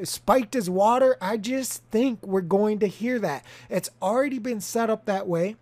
spiked 0.03 0.53
his 0.53 0.69
water. 0.69 1.17
I 1.21 1.37
just 1.37 1.83
think 1.91 2.25
we're 2.25 2.41
going 2.41 2.79
to 2.79 2.87
hear 2.87 3.19
that. 3.19 3.43
It's 3.69 3.89
already 4.01 4.39
been 4.39 4.61
set 4.61 4.89
up 4.89 5.05
that 5.05 5.27
way. 5.27 5.55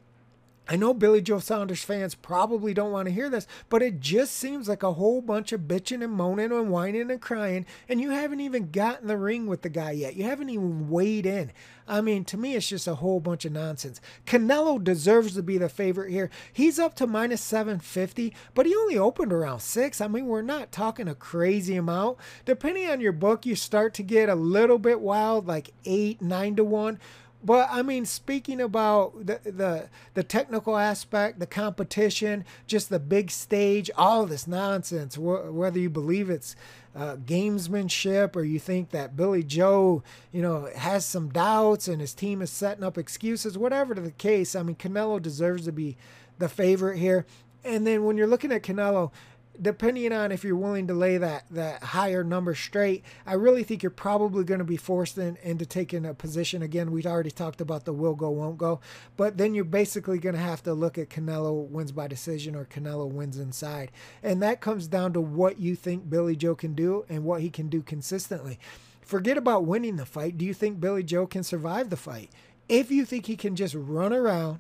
I 0.70 0.76
know 0.76 0.94
Billy 0.94 1.22
Joe 1.22 1.40
Saunders 1.40 1.84
fans 1.84 2.14
probably 2.14 2.74
don't 2.74 2.92
want 2.92 3.08
to 3.08 3.14
hear 3.14 3.30
this, 3.30 3.48
but 3.70 3.82
it 3.82 4.00
just 4.02 4.34
seems 4.34 4.68
like 4.68 4.84
a 4.84 4.94
whole 4.94 5.22
bunch 5.22 5.52
of 5.54 5.62
bitching 5.62 6.04
and 6.04 6.12
moaning 6.12 6.52
and 6.52 6.70
whining 6.70 7.10
and 7.10 7.22
crying, 7.22 7.66
and 7.88 8.02
you 8.02 8.10
haven't 8.10 8.42
even 8.42 8.72
gotten 8.72 9.08
the 9.08 9.18
ring 9.18 9.48
with 9.48 9.62
the 9.62 9.70
guy 9.70 9.92
yet. 9.92 10.16
You 10.16 10.26
haven't 10.26 10.50
even 10.50 10.90
weighed 10.90 11.26
in. 11.26 11.52
I 11.88 12.02
mean, 12.02 12.26
to 12.26 12.38
me, 12.38 12.56
it's 12.56 12.68
just 12.68 12.88
a 12.88 12.96
whole 12.96 13.22
bunch 13.22 13.46
of 13.46 13.54
nonsense. 13.54 14.02
Canelo 14.26 14.84
deserves 14.84 15.36
to 15.36 15.44
be 15.44 15.58
the 15.58 15.70
favorite 15.70 16.12
here. 16.12 16.30
He's 16.52 16.80
up 16.80 16.96
to 16.96 17.08
minus 17.08 17.42
750, 17.42 18.34
but 18.54 18.66
he 18.66 18.76
only 18.76 18.98
opened 18.98 19.32
around 19.32 19.62
six. 19.62 20.02
I 20.02 20.08
mean, 20.10 20.26
we're 20.26 20.42
not 20.42 20.74
talking 20.74 21.08
a 21.08 21.16
crazy 21.16 21.78
amount. 21.78 22.18
Depending 22.44 22.90
on 22.90 23.00
your 23.00 23.14
book, 23.14 23.46
you 23.46 23.56
start 23.56 23.94
to 23.96 24.04
get 24.04 24.28
a 24.28 24.36
little 24.36 24.80
bit 24.80 25.00
wild, 25.00 25.48
like 25.48 25.74
eight, 25.86 26.22
nine 26.22 26.58
to 26.58 26.66
one. 26.66 27.00
But 27.48 27.70
I 27.72 27.82
mean, 27.82 28.06
speaking 28.06 28.60
about 28.60 29.26
the, 29.26 29.40
the 29.46 29.90
the 30.16 30.24
technical 30.24 30.76
aspect, 30.76 31.40
the 31.40 31.48
competition, 31.48 32.44
just 32.68 32.90
the 32.90 33.00
big 33.00 33.32
stage, 33.32 33.90
all 33.96 34.26
this 34.26 34.48
nonsense. 34.48 35.16
Wh- 35.16 35.56
whether 35.56 35.80
you 35.80 35.90
believe 35.90 36.30
it's 36.30 36.58
uh, 36.94 37.16
gamesmanship 37.16 38.36
or 38.36 38.44
you 38.44 38.60
think 38.60 38.90
that 38.90 39.16
Billy 39.16 39.44
Joe, 39.44 40.04
you 40.34 40.42
know, 40.42 40.68
has 40.76 41.06
some 41.06 41.30
doubts 41.30 41.88
and 41.88 42.02
his 42.02 42.14
team 42.14 42.42
is 42.42 42.52
setting 42.52 42.84
up 42.84 42.98
excuses, 42.98 43.58
whatever 43.58 43.94
the 43.94 44.12
case. 44.12 44.54
I 44.54 44.62
mean, 44.62 44.76
Canelo 44.76 45.22
deserves 45.22 45.64
to 45.66 45.72
be 45.72 45.96
the 46.40 46.50
favorite 46.50 46.98
here. 46.98 47.26
And 47.64 47.88
then 47.88 48.04
when 48.04 48.18
you're 48.18 48.28
looking 48.28 48.52
at 48.52 48.62
Canelo, 48.62 49.12
depending 49.62 50.12
on 50.12 50.32
if 50.32 50.44
you're 50.44 50.56
willing 50.56 50.88
to 50.88 50.94
lay 50.94 51.18
that 51.18 51.46
that 51.52 51.84
higher 51.84 52.24
number 52.24 52.56
straight, 52.56 53.04
I 53.26 53.34
really 53.34 53.64
think 53.64 53.84
you're 53.84 53.90
probably 53.90 54.44
going 54.44 54.60
to 54.60 54.66
be 54.66 54.78
forced 54.78 55.18
in, 55.18 55.38
into 55.44 55.66
taking 55.66 56.06
a 56.06 56.14
position 56.14 56.62
again. 56.62 56.92
We've 56.92 57.06
already 57.06 57.32
talked 57.32 57.62
about 57.62 57.86
the 57.86 57.94
will 57.94 58.16
go 58.16 58.30
won't 58.30 58.58
go, 58.58 58.80
but 59.16 59.38
then 59.38 59.54
you're 59.54 59.64
basically 59.64 60.20
going 60.20 60.36
to 60.36 60.42
have 60.42 60.64
to 60.64 60.74
look 60.74 60.98
at 60.98 61.10
Canelo 61.10 61.68
wins 61.70 61.92
by 61.92 62.08
decision 62.08 62.56
or 62.56 62.66
Canelo 62.66 63.10
wins 63.10 63.38
inside, 63.38 63.92
and 64.24 64.42
that 64.42 64.62
comes 64.62 64.88
down 64.88 65.14
to 65.14 65.22
what 65.22 65.60
you 65.60 65.76
think 65.76 66.10
Billy 66.10 66.36
Joe 66.36 66.56
can 66.56 66.74
do 66.74 67.06
and 67.10 67.24
what 67.24 67.42
he 67.42 67.50
can 67.50 67.70
do 67.70 67.82
consistently. 67.82 68.60
Forget 69.02 69.38
about 69.38 69.66
winning 69.66 69.96
the 69.96 70.06
fight. 70.06 70.38
Do 70.38 70.46
you 70.46 70.54
think 70.54 70.82
Billy 70.82 71.04
Joe 71.04 71.26
can 71.26 71.44
survive 71.44 71.90
the 71.90 71.96
fight? 71.96 72.30
If 72.68 72.92
you 72.92 73.06
think 73.06 73.26
he 73.26 73.38
can 73.38 73.56
just 73.56 73.74
run 73.74 74.12
around 74.12 74.60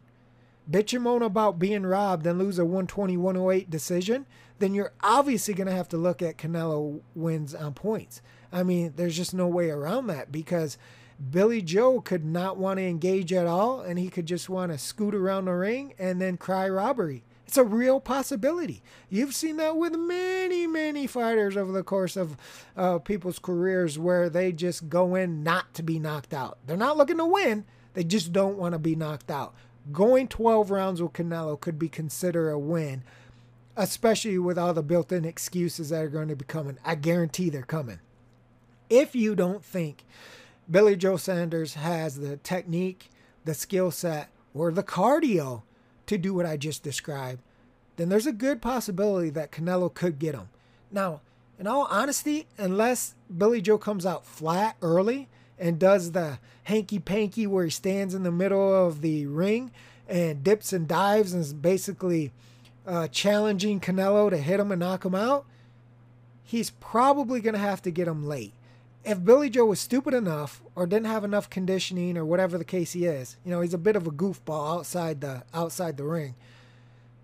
bitch 0.69 0.93
and 0.93 1.03
moan 1.03 1.21
about 1.21 1.59
being 1.59 1.85
robbed 1.85 2.25
and 2.25 2.39
lose 2.39 2.59
a 2.59 2.65
120 2.65 3.17
108 3.17 3.69
decision, 3.69 4.25
then 4.59 4.73
you're 4.73 4.93
obviously 5.01 5.53
going 5.53 5.67
to 5.67 5.73
have 5.73 5.89
to 5.89 5.97
look 5.97 6.21
at 6.21 6.37
Canelo 6.37 7.01
wins 7.15 7.53
on 7.53 7.73
points. 7.73 8.21
I 8.51 8.63
mean, 8.63 8.93
there's 8.95 9.15
just 9.15 9.33
no 9.33 9.47
way 9.47 9.69
around 9.69 10.07
that 10.07 10.31
because 10.31 10.77
Billy 11.31 11.61
Joe 11.61 11.99
could 12.01 12.25
not 12.25 12.57
want 12.57 12.77
to 12.77 12.85
engage 12.85 13.33
at 13.33 13.47
all 13.47 13.81
and 13.81 13.97
he 13.97 14.09
could 14.09 14.25
just 14.25 14.49
want 14.49 14.71
to 14.71 14.77
scoot 14.77 15.15
around 15.15 15.45
the 15.45 15.53
ring 15.53 15.93
and 15.97 16.21
then 16.21 16.37
cry 16.37 16.67
robbery. 16.69 17.23
It's 17.45 17.57
a 17.57 17.63
real 17.63 18.01
possibility. 18.01 18.83
You've 19.09 19.33
seen 19.33 19.55
that 19.57 19.77
with 19.77 19.95
many, 19.95 20.67
many 20.67 21.07
fighters 21.07 21.55
over 21.55 21.71
the 21.71 21.83
course 21.83 22.17
of 22.17 22.35
uh, 22.75 22.99
people's 22.99 23.39
careers 23.39 23.97
where 23.97 24.29
they 24.29 24.51
just 24.51 24.89
go 24.89 25.15
in 25.15 25.43
not 25.43 25.73
to 25.75 25.83
be 25.83 25.97
knocked 25.97 26.33
out. 26.33 26.57
They're 26.65 26.75
not 26.75 26.97
looking 26.97 27.17
to 27.17 27.25
win, 27.25 27.65
they 27.93 28.03
just 28.03 28.33
don't 28.33 28.57
want 28.57 28.73
to 28.73 28.79
be 28.79 28.95
knocked 28.95 29.31
out 29.31 29.55
going 29.91 30.27
12 30.27 30.71
rounds 30.71 31.01
with 31.01 31.13
Canelo 31.13 31.59
could 31.59 31.79
be 31.79 31.89
considered 31.89 32.49
a 32.49 32.59
win, 32.59 33.03
especially 33.75 34.37
with 34.37 34.57
all 34.57 34.73
the 34.73 34.83
built 34.83 35.11
in 35.11 35.25
excuses 35.25 35.89
that 35.89 36.03
are 36.03 36.09
going 36.09 36.27
to 36.27 36.35
be 36.35 36.45
coming. 36.45 36.77
I 36.83 36.95
guarantee 36.95 37.49
they're 37.49 37.63
coming. 37.63 37.99
If 38.89 39.15
you 39.15 39.35
don't 39.35 39.63
think 39.63 40.03
Billy 40.69 40.95
Joe 40.95 41.17
Saunders 41.17 41.75
has 41.75 42.19
the 42.19 42.37
technique, 42.37 43.09
the 43.45 43.53
skill 43.53 43.91
set, 43.91 44.29
or 44.53 44.71
the 44.71 44.83
cardio 44.83 45.63
to 46.07 46.17
do 46.17 46.33
what 46.33 46.45
I 46.45 46.57
just 46.57 46.83
described, 46.83 47.41
then 47.97 48.09
there's 48.09 48.27
a 48.27 48.31
good 48.31 48.61
possibility 48.61 49.29
that 49.31 49.51
Canelo 49.51 49.93
could 49.93 50.19
get 50.19 50.35
him. 50.35 50.49
Now, 50.91 51.21
in 51.59 51.67
all 51.67 51.87
honesty, 51.89 52.47
unless 52.57 53.15
Billy 53.35 53.61
Joe 53.61 53.77
comes 53.77 54.05
out 54.05 54.25
flat 54.25 54.77
early, 54.81 55.27
and 55.59 55.79
does 55.79 56.11
the 56.11 56.39
hanky 56.63 56.99
panky 56.99 57.47
where 57.47 57.65
he 57.65 57.71
stands 57.71 58.13
in 58.13 58.23
the 58.23 58.31
middle 58.31 58.73
of 58.73 59.01
the 59.01 59.25
ring 59.25 59.71
and 60.07 60.43
dips 60.43 60.73
and 60.73 60.87
dives 60.87 61.33
and 61.33 61.41
is 61.41 61.53
basically 61.53 62.31
uh, 62.85 63.07
challenging 63.07 63.79
Canelo 63.79 64.29
to 64.29 64.37
hit 64.37 64.59
him 64.59 64.71
and 64.71 64.79
knock 64.79 65.05
him 65.05 65.15
out, 65.15 65.45
he's 66.43 66.69
probably 66.69 67.41
going 67.41 67.53
to 67.53 67.59
have 67.59 67.81
to 67.81 67.91
get 67.91 68.07
him 68.07 68.25
late. 68.25 68.53
If 69.03 69.23
Billy 69.23 69.49
Joe 69.49 69.65
was 69.65 69.79
stupid 69.79 70.13
enough 70.13 70.61
or 70.75 70.85
didn't 70.85 71.07
have 71.07 71.23
enough 71.23 71.49
conditioning 71.49 72.17
or 72.17 72.25
whatever 72.25 72.57
the 72.57 72.65
case 72.65 72.93
he 72.93 73.05
is, 73.05 73.37
you 73.45 73.51
know, 73.51 73.61
he's 73.61 73.73
a 73.73 73.77
bit 73.77 73.95
of 73.95 74.07
a 74.07 74.11
goofball 74.11 74.79
outside 74.79 75.21
the 75.21 75.43
outside 75.53 75.97
the 75.97 76.03
ring, 76.03 76.35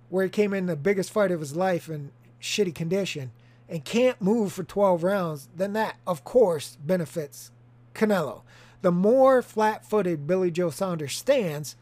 where 0.10 0.24
he 0.24 0.30
came 0.30 0.54
in 0.54 0.65
the 0.65 0.76
biggest 0.76 1.12
fight 1.12 1.32
of 1.32 1.41
his 1.41 1.56
life 1.56 1.89
in 1.89 2.12
shitty 2.41 2.74
condition 2.74 3.32
and 3.67 3.84
can't 3.84 4.22
move 4.22 4.54
for 4.54 4.63
12 4.63 5.04
rounds, 5.04 5.50
then 5.56 5.74
that 5.74 5.96
of 6.06 6.24
course 6.24 6.78
benefits 6.86 7.52
Canelo. 7.93 8.41
The 8.82 8.91
more 8.91 9.41
flat 9.41 9.86
footed 9.86 10.27
Billy 10.27 10.51
Joe 10.51 10.69
Saunders 10.69 11.17
stands, 11.17 11.75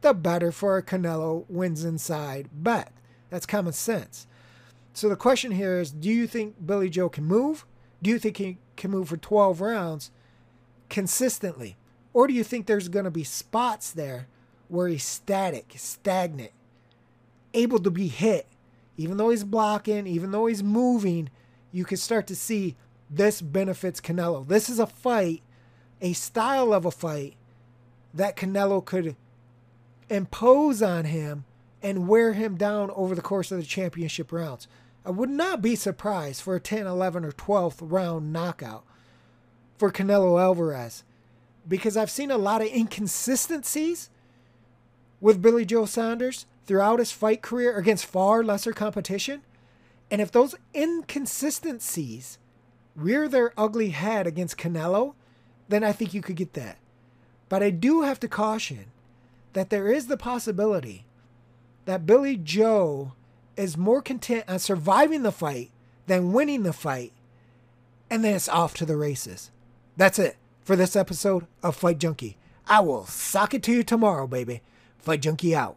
the 0.00 0.14
better 0.14 0.50
for 0.50 0.76
a 0.76 0.82
Canelo 0.82 1.44
wins 1.48 1.84
inside 1.84 2.48
bet. 2.52 2.92
That's 3.28 3.46
common 3.46 3.72
sense. 3.72 4.26
So 4.92 5.08
the 5.08 5.16
question 5.16 5.52
here 5.52 5.78
is 5.78 5.90
do 5.90 6.08
you 6.08 6.26
think 6.26 6.66
Billy 6.66 6.90
Joe 6.90 7.08
can 7.08 7.24
move? 7.24 7.64
Do 8.02 8.10
you 8.10 8.18
think 8.18 8.38
he 8.38 8.58
can 8.76 8.90
move 8.90 9.08
for 9.08 9.16
12 9.16 9.60
rounds 9.60 10.10
consistently? 10.88 11.76
Or 12.12 12.26
do 12.26 12.34
you 12.34 12.42
think 12.42 12.66
there's 12.66 12.88
going 12.88 13.04
to 13.04 13.10
be 13.10 13.24
spots 13.24 13.90
there 13.90 14.26
where 14.68 14.88
he's 14.88 15.04
static, 15.04 15.74
stagnant, 15.76 16.52
able 17.54 17.78
to 17.78 17.90
be 17.90 18.08
hit? 18.08 18.46
Even 18.96 19.16
though 19.16 19.30
he's 19.30 19.44
blocking, 19.44 20.06
even 20.06 20.32
though 20.32 20.46
he's 20.46 20.62
moving, 20.62 21.30
you 21.72 21.84
can 21.84 21.96
start 21.96 22.26
to 22.26 22.36
see 22.36 22.76
this 23.08 23.40
benefits 23.40 24.00
Canelo. 24.00 24.46
This 24.46 24.68
is 24.68 24.78
a 24.78 24.86
fight 24.86 25.42
a 26.00 26.12
style 26.12 26.72
of 26.72 26.84
a 26.84 26.90
fight 26.90 27.34
that 28.14 28.36
Canelo 28.36 28.84
could 28.84 29.16
impose 30.08 30.82
on 30.82 31.04
him 31.04 31.44
and 31.82 32.08
wear 32.08 32.32
him 32.32 32.56
down 32.56 32.90
over 32.90 33.14
the 33.14 33.22
course 33.22 33.50
of 33.50 33.58
the 33.58 33.64
championship 33.64 34.32
rounds. 34.32 34.66
I 35.04 35.10
would 35.10 35.30
not 35.30 35.62
be 35.62 35.76
surprised 35.76 36.42
for 36.42 36.54
a 36.54 36.60
10, 36.60 36.86
11, 36.86 37.24
or 37.24 37.32
12th 37.32 37.78
round 37.80 38.32
knockout 38.32 38.84
for 39.78 39.90
Canelo 39.90 40.40
Alvarez 40.40 41.04
because 41.66 41.96
I've 41.96 42.10
seen 42.10 42.30
a 42.30 42.38
lot 42.38 42.60
of 42.60 42.68
inconsistencies 42.68 44.10
with 45.20 45.42
Billy 45.42 45.64
Joe 45.64 45.86
Saunders 45.86 46.46
throughout 46.66 46.98
his 46.98 47.12
fight 47.12 47.42
career 47.42 47.76
against 47.76 48.06
far 48.06 48.42
lesser 48.42 48.72
competition. 48.72 49.42
And 50.10 50.20
if 50.20 50.32
those 50.32 50.54
inconsistencies 50.74 52.38
rear 52.96 53.28
their 53.28 53.52
ugly 53.56 53.90
head 53.90 54.26
against 54.26 54.58
Canelo, 54.58 55.14
then 55.70 55.82
I 55.82 55.92
think 55.92 56.12
you 56.12 56.20
could 56.20 56.36
get 56.36 56.52
that. 56.54 56.76
But 57.48 57.62
I 57.62 57.70
do 57.70 58.02
have 58.02 58.20
to 58.20 58.28
caution 58.28 58.86
that 59.52 59.70
there 59.70 59.90
is 59.90 60.06
the 60.06 60.16
possibility 60.16 61.04
that 61.84 62.06
Billy 62.06 62.36
Joe 62.36 63.12
is 63.56 63.76
more 63.76 64.02
content 64.02 64.44
on 64.48 64.58
surviving 64.58 65.22
the 65.22 65.32
fight 65.32 65.70
than 66.06 66.32
winning 66.32 66.62
the 66.62 66.72
fight, 66.72 67.12
and 68.08 68.24
then 68.24 68.34
it's 68.34 68.48
off 68.48 68.74
to 68.74 68.86
the 68.86 68.96
races. 68.96 69.50
That's 69.96 70.18
it 70.18 70.36
for 70.62 70.76
this 70.76 70.96
episode 70.96 71.46
of 71.62 71.76
Fight 71.76 71.98
Junkie. 71.98 72.36
I 72.66 72.80
will 72.80 73.06
sock 73.06 73.54
it 73.54 73.62
to 73.64 73.72
you 73.72 73.82
tomorrow, 73.82 74.26
baby. 74.26 74.62
Fight 74.98 75.22
Junkie 75.22 75.54
out. 75.54 75.76